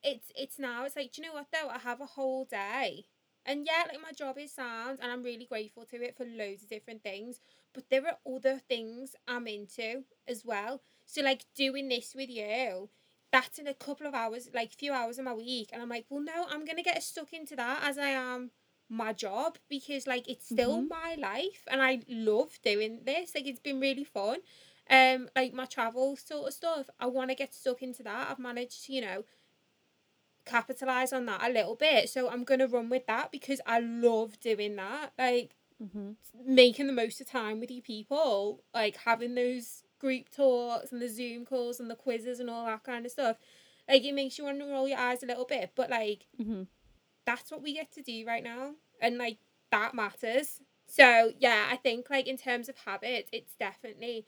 [0.03, 0.85] it's it's now.
[0.85, 1.69] It's like, do you know what though?
[1.69, 3.07] I have a whole day,
[3.45, 6.63] and yeah, like my job is sound, and I'm really grateful to it for loads
[6.63, 7.41] of different things.
[7.73, 10.81] But there are other things I'm into as well.
[11.07, 12.89] So like doing this with you,
[13.33, 16.07] that's in a couple of hours, like few hours of my week, and I'm like,
[16.09, 18.51] well, no, I'm gonna get stuck into that as I am
[18.89, 20.89] my job because like it's still Mhm.
[20.91, 23.35] my life and I love doing this.
[23.35, 24.39] Like it's been really fun.
[24.91, 28.31] Um, like my travel sort of stuff, I want to get stuck into that.
[28.31, 29.25] I've managed to, you know,
[30.47, 34.39] capitalize on that a little bit, so I'm gonna run with that because I love
[34.41, 35.13] doing that.
[35.19, 36.13] Like Mm-hmm.
[36.47, 41.09] making the most of time with you people, like having those group talks and the
[41.09, 43.39] Zoom calls and the quizzes and all that kind of stuff.
[43.89, 46.63] Like it makes you want to roll your eyes a little bit, but like Mm-hmm.
[47.27, 49.39] that's what we get to do right now, and like
[49.71, 50.61] that matters.
[50.87, 54.27] So yeah, I think like in terms of habits, it's definitely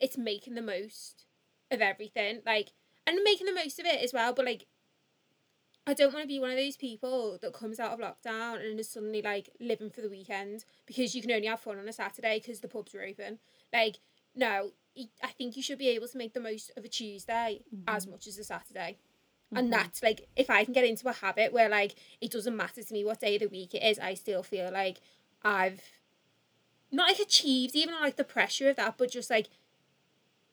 [0.00, 1.24] it's making the most
[1.70, 2.72] of everything, like
[3.06, 4.32] and making the most of it as well.
[4.32, 4.66] But like,
[5.86, 8.78] I don't want to be one of those people that comes out of lockdown and
[8.78, 11.92] is suddenly like living for the weekend because you can only have fun on a
[11.92, 13.38] Saturday because the pubs are open.
[13.72, 13.98] Like
[14.36, 14.72] no,
[15.22, 18.12] I think you should be able to make the most of a Tuesday as mm-hmm.
[18.12, 18.98] much as a Saturday.
[19.54, 19.70] And mm-hmm.
[19.70, 22.92] that's like if I can get into a habit where like it doesn't matter to
[22.92, 24.98] me what day of the week it is, I still feel like
[25.42, 25.80] I've
[26.92, 29.48] not like achieved even like the pressure of that, but just like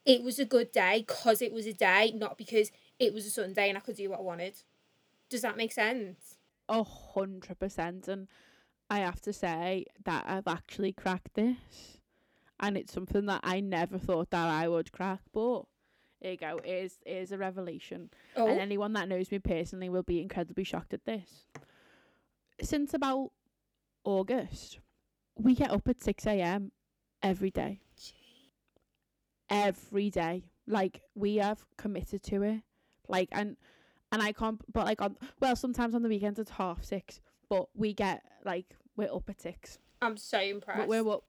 [0.05, 3.29] it was a good day because it was a day, not because it was a
[3.29, 4.61] Sunday and I could do what I wanted.
[5.29, 6.37] Does that make sense?
[6.69, 8.07] A hundred percent.
[8.07, 8.27] And
[8.89, 11.99] I have to say that I've actually cracked this.
[12.59, 15.63] And it's something that I never thought that I would crack, but
[16.21, 16.59] there you go.
[16.63, 18.09] It is, it is a revelation.
[18.37, 21.47] Oh, And anyone that knows me personally will be incredibly shocked at this.
[22.61, 23.31] Since about
[24.05, 24.79] August,
[25.35, 26.71] we get up at 6 a.m.
[27.21, 27.81] every day.
[29.53, 30.43] Every day.
[30.67, 32.61] Like, we have committed to it.
[33.07, 33.57] Like, and
[34.11, 37.67] and I can't, but like, on, well, sometimes on the weekends it's half six, but
[37.75, 39.79] we get, like, we're up at six.
[40.01, 40.87] I'm so impressed.
[40.87, 41.21] We're, wa-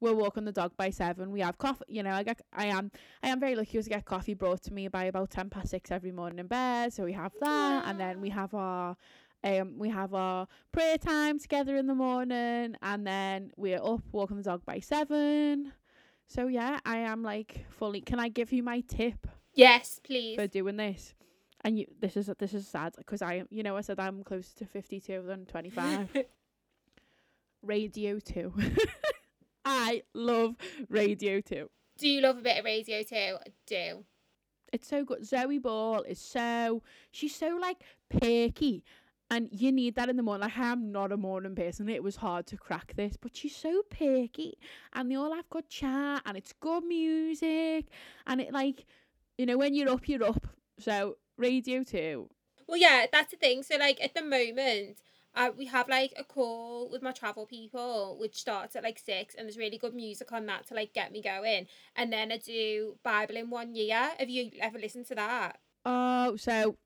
[0.00, 1.30] we're walking the dog by seven.
[1.32, 1.84] We have coffee.
[1.88, 2.90] You know, I get, I am,
[3.22, 5.90] I am very lucky to get coffee brought to me by about ten past six
[5.90, 6.92] every morning in bed.
[6.94, 8.96] So we have that, and then we have our,
[9.44, 14.38] um, we have our prayer time together in the morning, and then we're up walking
[14.38, 15.72] the dog by seven.
[16.26, 18.00] So yeah, I am like fully.
[18.00, 20.36] Can I give you my tip yes, please.
[20.36, 21.14] for doing this?
[21.62, 24.54] And you, this is this is sad because I, you know, I said I'm closer
[24.58, 26.08] to fifty two than twenty five.
[27.62, 28.52] Radio 2.
[29.64, 30.56] I love
[30.90, 31.70] Radio 2.
[31.96, 33.14] do you love a bit of radio too?
[33.40, 34.04] I do.
[34.72, 35.24] It's so good.
[35.24, 37.82] Zoe Ball is so she's so like
[38.20, 38.84] perky.
[39.34, 40.42] And you need that in the morning.
[40.48, 41.88] Like I'm not a morning person.
[41.88, 44.58] It was hard to crack this, but she's so perky.
[44.92, 47.86] And they all have good chat and it's good music.
[48.28, 48.86] And it like
[49.36, 50.46] you know, when you're up, you're up.
[50.78, 52.28] So Radio 2.
[52.68, 53.62] Well, yeah, that's the thing.
[53.62, 54.98] So, like, at the moment,
[55.34, 59.34] uh, we have like a call with my travel people, which starts at like six,
[59.34, 61.66] and there's really good music on that to like get me going.
[61.96, 64.12] And then I do Bible in one year.
[64.18, 65.58] Have you ever listened to that?
[65.84, 66.76] Oh, so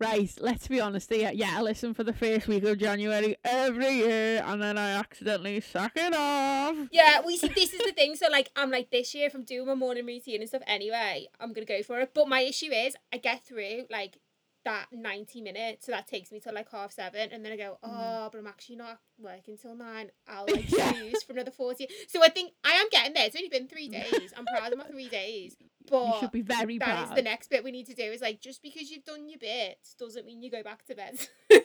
[0.00, 1.30] right, let's be honest here.
[1.34, 5.60] Yeah, I listen for the first week of January every year and then I accidentally
[5.60, 6.76] suck it off.
[6.92, 8.16] Yeah, we see this is the thing.
[8.16, 11.28] So like I'm like this year if I'm doing my morning routine and stuff anyway,
[11.40, 12.12] I'm gonna go for it.
[12.14, 14.18] But my issue is I get through like
[14.64, 17.78] that 90 minutes so that takes me till like half seven and then I go
[17.84, 17.90] mm.
[17.90, 20.90] oh but I'm actually not working till nine I'll like Yeah.
[20.92, 23.88] snooze for another 40 so I think I am getting there it's only been three
[23.90, 25.56] days I'm proud of my three days
[25.90, 27.16] but You should be very that is proud.
[27.16, 29.94] the next bit we need to do is like just because you've done your bits
[29.94, 31.18] doesn't mean you go back to bed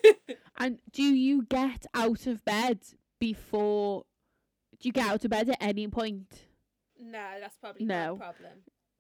[0.58, 2.80] and do you get out of bed
[3.20, 4.06] before
[4.80, 6.46] do you get out of bed at any point?
[7.00, 8.16] no that's probably No.
[8.18, 8.52] problem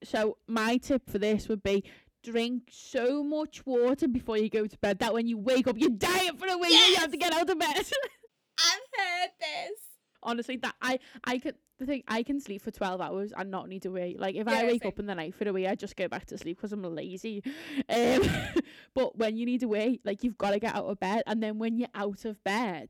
[0.04, 1.84] So my tip for this would be
[2.24, 5.90] drink so much water before you go to bed that when you wake up you're
[5.90, 7.76] dying for a week and you have to get out of bed.
[8.60, 9.80] I've heard this
[10.22, 13.68] honestly that i i could the thing i can sleep for 12 hours and not
[13.68, 14.90] need to wait like if i wake same.
[14.90, 16.84] up in the night for a wee i just go back to sleep because i'm
[16.84, 17.44] lazy
[17.90, 18.22] um
[18.94, 21.42] but when you need to wait like you've got to get out of bed and
[21.42, 22.90] then when you're out of bed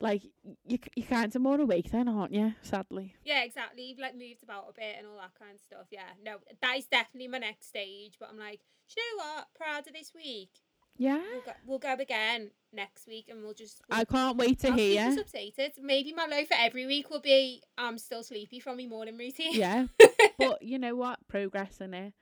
[0.00, 0.22] like
[0.66, 3.84] you you kind of more awake then aren't you sadly Yeah, exactly.
[3.84, 5.86] You've like moved about a bit and all that kind of stuff.
[5.90, 8.14] Yeah, no, that is definitely my next stage.
[8.18, 9.46] But I'm like, do you know what?
[9.54, 10.50] Proud of this week.
[10.96, 13.80] Yeah We'll go, we'll go again next week, and we'll just.
[13.90, 15.72] We'll, i can't wait to I'll keep hear us updated.
[15.80, 19.52] Maybe my low for every week will be I'm still sleepy from my morning routine.
[19.54, 19.86] yeah
[20.38, 22.14] but you know what progress in it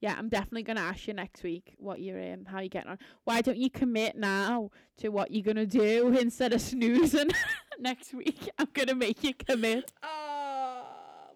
[0.00, 2.98] yeah i'm definitely gonna ask you next week what you're in, how you getting on
[3.24, 4.68] why don't you commit now
[4.98, 7.30] to what you're gonna do instead of snoozing
[7.78, 10.82] next week i'm gonna make you commit Oh,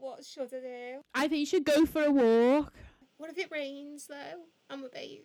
[0.00, 1.00] what should I do?
[1.14, 2.72] i think you should go for a walk
[3.16, 4.42] What if it rains though?
[4.70, 5.22] I'm a babe.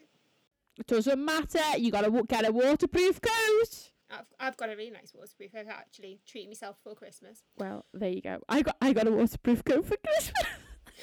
[0.80, 5.12] It doesn't matter you gotta get a waterproof coat I've I've got a really nice
[5.14, 5.52] waterproof.
[5.58, 7.44] I've actually Treat myself for Christmas.
[7.58, 10.44] well there you go i got i got a waterproof coat for christmas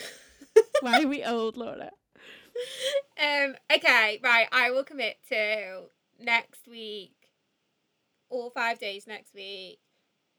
[0.80, 1.90] why are we old laura
[3.18, 3.54] um.
[3.72, 4.20] Okay.
[4.22, 4.46] Right.
[4.52, 5.84] I will commit to
[6.18, 7.14] next week.
[8.28, 9.78] All five days next week.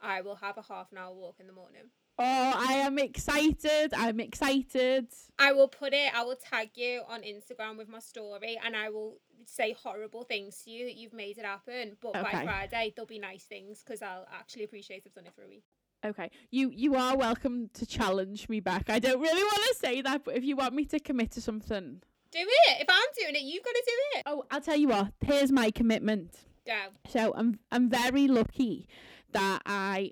[0.02, 1.90] I will have a half an hour walk in the morning.
[2.22, 5.08] Oh i am excited i'm excited
[5.40, 6.14] I will put it.
[6.14, 9.18] I will tag you on Instagram with my story, and I will
[9.48, 11.98] say horrible things to you that you've made it happen.
[12.00, 15.42] But by Friday, there'll be nice things because I'll actually appreciate I've done it for
[15.42, 15.64] a week.
[16.06, 18.88] Okay, you you are welcome to challenge me back.
[18.90, 21.42] I don't really want to say that, but if you want me to commit to
[21.42, 22.02] something,
[22.32, 22.82] Do it.
[22.82, 24.24] If I'm doing it, you've got to do it.
[24.28, 25.12] oh, I'll tell you what.
[25.22, 26.38] Here's my commitment.
[26.68, 26.80] Go.
[27.10, 28.88] So I'm I'm very lucky
[29.32, 30.12] that I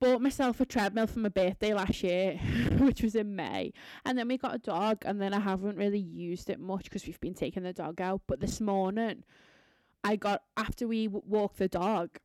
[0.00, 2.36] bought myself a treadmill for my birthday last year,
[2.78, 3.72] which was in May,
[4.04, 7.06] and then we got a dog, and then I haven't really used it much because
[7.06, 8.22] we've been taking the dog out.
[8.26, 9.24] But this morning,
[10.04, 12.18] I got after we w- walked the dog.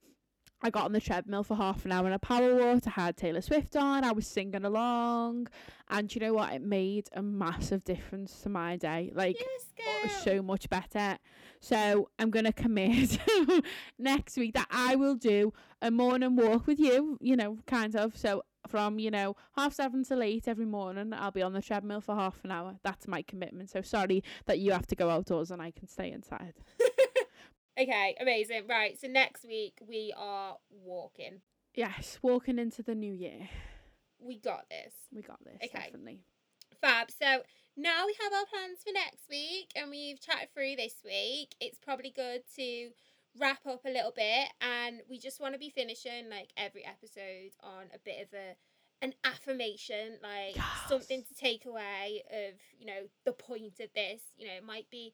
[0.64, 2.84] I got on the treadmill for half an hour and a power walk.
[2.88, 4.06] I had Taylor Swift on.
[4.06, 5.48] I was singing along,
[5.90, 6.54] and you know what?
[6.54, 9.12] It made a massive difference to my day.
[9.14, 11.18] Like Yes, it was so much better.
[11.60, 13.20] So I'm gonna commit
[14.00, 17.18] next week that I will do a morning walk with you.
[17.20, 18.16] You know, kind of.
[18.16, 22.00] So from you know half seven till eight every morning, I'll be on the treadmill
[22.00, 22.76] for half an hour.
[22.84, 23.70] That's my commitment.
[23.70, 26.54] So sorry that you have to go outdoors and I can stay inside.
[27.80, 28.64] Okay, amazing.
[28.70, 31.42] Right, so next week we are walking.
[31.74, 33.50] Yes, walking into the new year.
[34.20, 34.94] We got this.
[35.12, 35.58] We got this.
[35.64, 35.86] Okay.
[35.86, 36.22] Definitely.
[36.82, 37.10] Fab.
[37.10, 37.42] So
[37.76, 41.56] now we have our plans for next week and we've chatted through this week.
[41.60, 42.90] It's probably good to
[43.40, 47.52] wrap up a little bit and we just want to be finishing like every episode
[47.64, 48.56] on a bit of a
[49.02, 50.56] an affirmation, like
[50.88, 54.22] something to take away of, you know, the point of this.
[54.38, 55.14] You know, it might be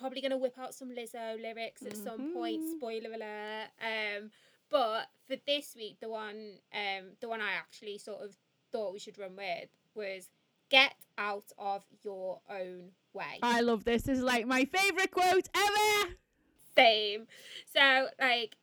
[0.00, 2.76] probably gonna whip out some Lizzo lyrics at some point, Mhm.
[2.76, 3.68] spoiler alert.
[3.80, 4.30] Um
[4.70, 8.36] but for this week the one um the one I actually sort of
[8.72, 10.28] thought we should run with was
[10.70, 13.38] get out of your own way.
[13.42, 14.02] I love this.
[14.04, 16.14] This is like my favorite quote ever.
[16.76, 17.26] Same.
[17.72, 18.56] So like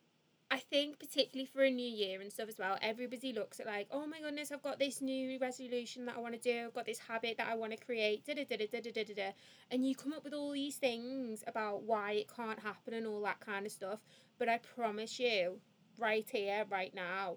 [0.50, 3.86] I think particularly for a new year and stuff as well, everybody looks at like,
[3.90, 6.86] oh my goodness, I've got this new resolution that I want to do, I've got
[6.86, 9.32] this habit that I want to create, da da da da da da da da,
[9.70, 13.20] and you come up with all these things about why it can't happen and all
[13.22, 14.00] that kind of stuff.
[14.38, 15.60] But I promise you,
[15.98, 17.36] right here, right now,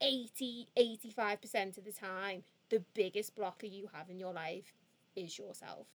[0.00, 4.74] 80, 85% of the time, the biggest blocker you have in your life
[5.14, 5.86] is yourself.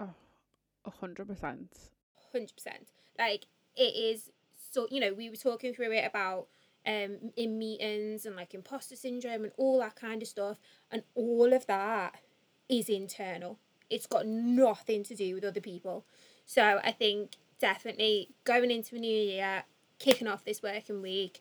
[0.00, 0.10] Oh,
[0.84, 1.70] a hundred percent.
[2.32, 2.88] hundred percent.
[3.16, 4.30] Like it is
[4.74, 6.48] so you know, we were talking through it about
[6.86, 10.58] um in meetings and like imposter syndrome and all that kind of stuff
[10.90, 12.16] and all of that
[12.68, 13.58] is internal.
[13.88, 16.04] It's got nothing to do with other people.
[16.46, 19.64] So I think definitely going into a new year,
[19.98, 21.40] kicking off this working week,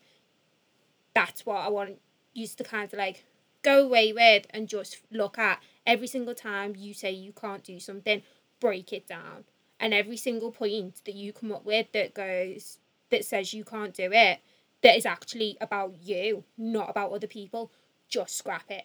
[1.13, 1.99] that's what I want
[2.33, 3.25] you to kind of like
[3.63, 7.79] go away with and just look at every single time you say you can't do
[7.79, 8.21] something,
[8.59, 9.45] break it down
[9.79, 12.79] and every single point that you come up with that goes
[13.13, 14.39] that says you can't do it
[14.83, 17.71] that is actually about you not about other people
[18.13, 18.83] just scrap it.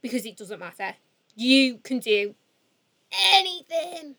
[0.00, 0.94] Because it doesn't matter.
[1.36, 2.34] You can do
[3.34, 4.16] anything.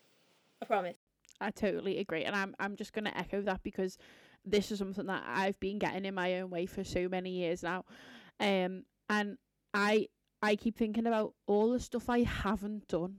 [0.60, 0.96] I promise.
[1.40, 3.98] I totally agree, and I'm I'm just gonna echo that because
[4.44, 7.64] this is something that I've been getting in my own way for so many years
[7.64, 7.84] now,
[8.38, 9.38] um, and
[9.74, 10.06] I
[10.40, 13.16] I keep thinking about all the stuff I haven't done,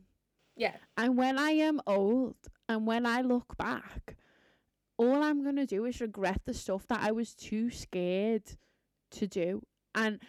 [0.56, 0.76] yeah.
[0.96, 2.36] And when I am old,
[2.70, 4.16] and when I look back,
[4.98, 8.58] all I'm gonna do is regret the stuff that I was too scared
[9.12, 9.62] to do,
[9.96, 10.20] and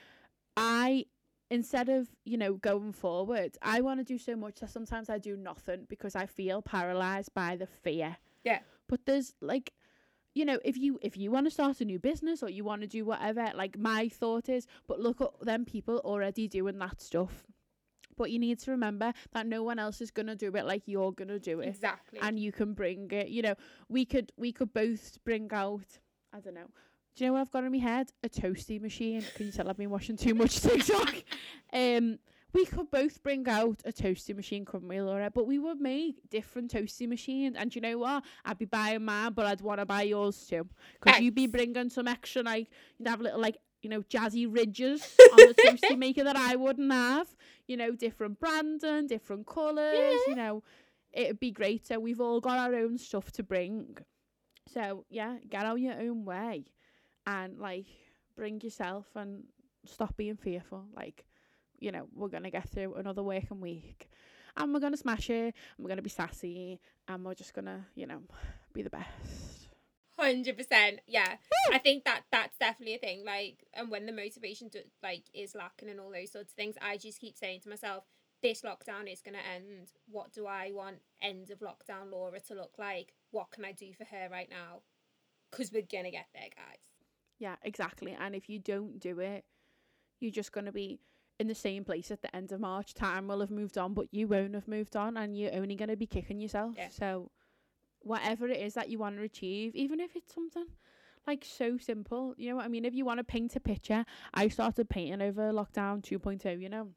[0.56, 1.06] I
[1.50, 5.18] instead of you know going forward i want to do so much that sometimes i
[5.18, 8.16] do nothing because i feel paralyzed by the fear.
[8.44, 8.60] Yeah.
[8.88, 9.72] but there's like
[10.34, 12.80] you know if you if you want to start a new business or you want
[12.82, 17.00] to do whatever like my thought is but look at them people already doing that
[17.00, 17.44] stuff
[18.16, 20.82] but you need to remember that no one else is going to do it like
[20.86, 21.68] you're going to do it.
[21.68, 22.18] Exactly.
[22.20, 23.54] And you can bring it you know
[23.88, 25.98] we could we could both bring out
[26.32, 26.68] i don't know
[27.16, 28.10] do you know what i've got in my head?
[28.24, 29.22] A toasty machine.
[29.36, 31.14] Can you tell i've been watching too much tiktok?
[31.72, 32.18] Um
[32.52, 35.30] we could both bring out a toasty machine couldn't we laura?
[35.30, 37.56] But we would make different toasty machines.
[37.58, 38.24] And do you know what?
[38.44, 40.66] I'd be buying mine but i'd want to buy yours too.
[41.00, 44.47] Because you'd be bringing some extra like you'd have a little like you know jazzy
[44.53, 47.28] ridges on the toasty maker that i wouldn't have
[47.68, 50.18] you know different branding different colours Yeah.
[50.28, 50.62] you know
[51.16, 51.87] it'd be great.
[51.87, 53.97] So we've all got our own stuff to bring.
[54.66, 56.64] So yeah, get out your own way
[57.24, 57.87] and like
[58.35, 59.45] bring yourself and
[59.87, 60.87] stop being fearful.
[60.93, 61.24] Like,
[61.78, 64.11] you know, we're gonna get through another working week.
[64.57, 68.07] And we're gonna smash it and we're gonna be sassy and we're just gonna, you
[68.09, 68.20] know,
[68.72, 69.63] be the best.
[70.18, 71.36] Hundred percent, yeah.
[71.52, 71.74] Hmm.
[71.74, 73.24] I think that that's definitely a thing.
[73.24, 74.70] Like, and when the motivation
[75.02, 78.04] like is lacking and all those sorts of things, I just keep saying to myself,
[78.40, 79.92] "This lockdown is gonna end.
[80.06, 83.14] What do I want end of lockdown Laura to look like?
[83.32, 84.82] What can I do for her right now?
[85.50, 86.78] Because we're gonna get there, guys."
[87.38, 88.12] Yeah, exactly.
[88.18, 89.44] And if you don't do it,
[90.20, 91.00] you're just gonna be
[91.40, 92.94] in the same place at the end of March.
[92.94, 95.96] Time will have moved on, but you won't have moved on, and you're only gonna
[95.96, 96.76] be kicking yourself.
[96.76, 96.90] Yeah.
[96.90, 97.32] So,
[98.05, 100.66] whatever it is that you want to achieve, even if it's something
[101.26, 102.84] like so simple, you know what I mean.
[102.84, 106.61] If you want to paint a picture, I started painting over lockdown 2.0.
[106.61, 106.88] You know,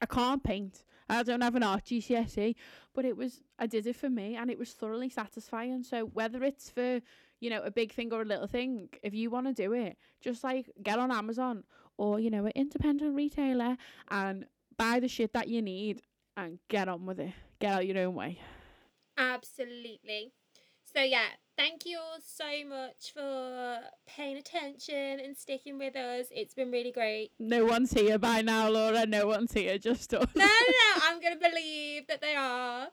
[0.00, 0.84] I can't paint.
[1.08, 2.54] I don't have an art GCSE,
[2.94, 5.82] but it was I did it for me, and it was thoroughly satisfying.
[5.82, 7.00] So whether it's for
[7.40, 9.96] you know a big thing or a little thing, if you want to do it,
[10.20, 11.64] just like get on Amazon
[11.96, 13.76] or you know an independent retailer
[14.10, 16.02] and buy the shit that you need
[16.36, 17.32] and get on with it.
[17.58, 18.38] Get out your own way.
[19.16, 20.32] Absolutely.
[20.94, 21.26] So yeah,
[21.58, 26.26] thank you all so much for paying attention and sticking with us.
[26.30, 27.32] It's been really great.
[27.38, 29.04] No one's here by now, Laura.
[29.04, 30.26] No one's here, just us.
[30.34, 31.02] No, no, no.
[31.02, 32.88] I'm gonna believe that they are,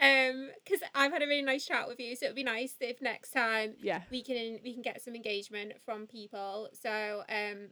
[0.00, 2.14] um, because I've had a really nice chat with you.
[2.14, 4.02] So it'd be nice if next time Yeah.
[4.10, 6.68] we can we can get some engagement from people.
[6.80, 7.70] So um,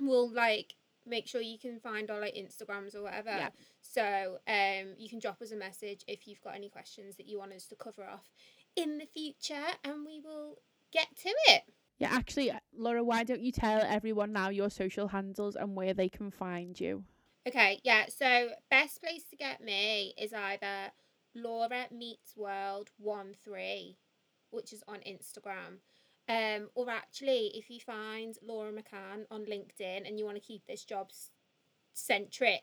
[0.00, 0.74] we'll like
[1.06, 3.30] make sure you can find all our like Instagrams or whatever.
[3.30, 3.48] Yeah.
[3.80, 7.38] So um, you can drop us a message if you've got any questions that you
[7.38, 8.30] want us to cover off
[8.76, 10.58] in the future, and we will
[10.92, 11.62] get to it.
[11.98, 16.08] Yeah, actually, Laura, why don't you tell everyone now your social handles and where they
[16.08, 17.04] can find you?
[17.46, 18.06] Okay, yeah.
[18.08, 20.92] So best place to get me is either
[21.34, 23.98] Laura Meets World one three,
[24.50, 25.80] which is on Instagram.
[26.30, 30.64] Um, or actually, if you find Laura McCann on LinkedIn and you want to keep
[30.64, 31.10] this job
[31.92, 32.62] centric,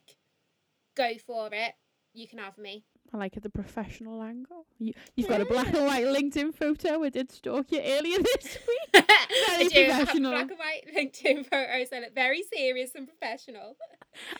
[0.96, 1.74] go for it.
[2.14, 2.86] You can have me.
[3.14, 4.66] I like it, the professional angle.
[4.80, 7.04] You, you've got a black and white LinkedIn photo.
[7.04, 9.06] I did stalk you earlier this week.
[9.06, 10.32] I do have professional.
[10.32, 13.76] black and white LinkedIn photos that look very serious and professional.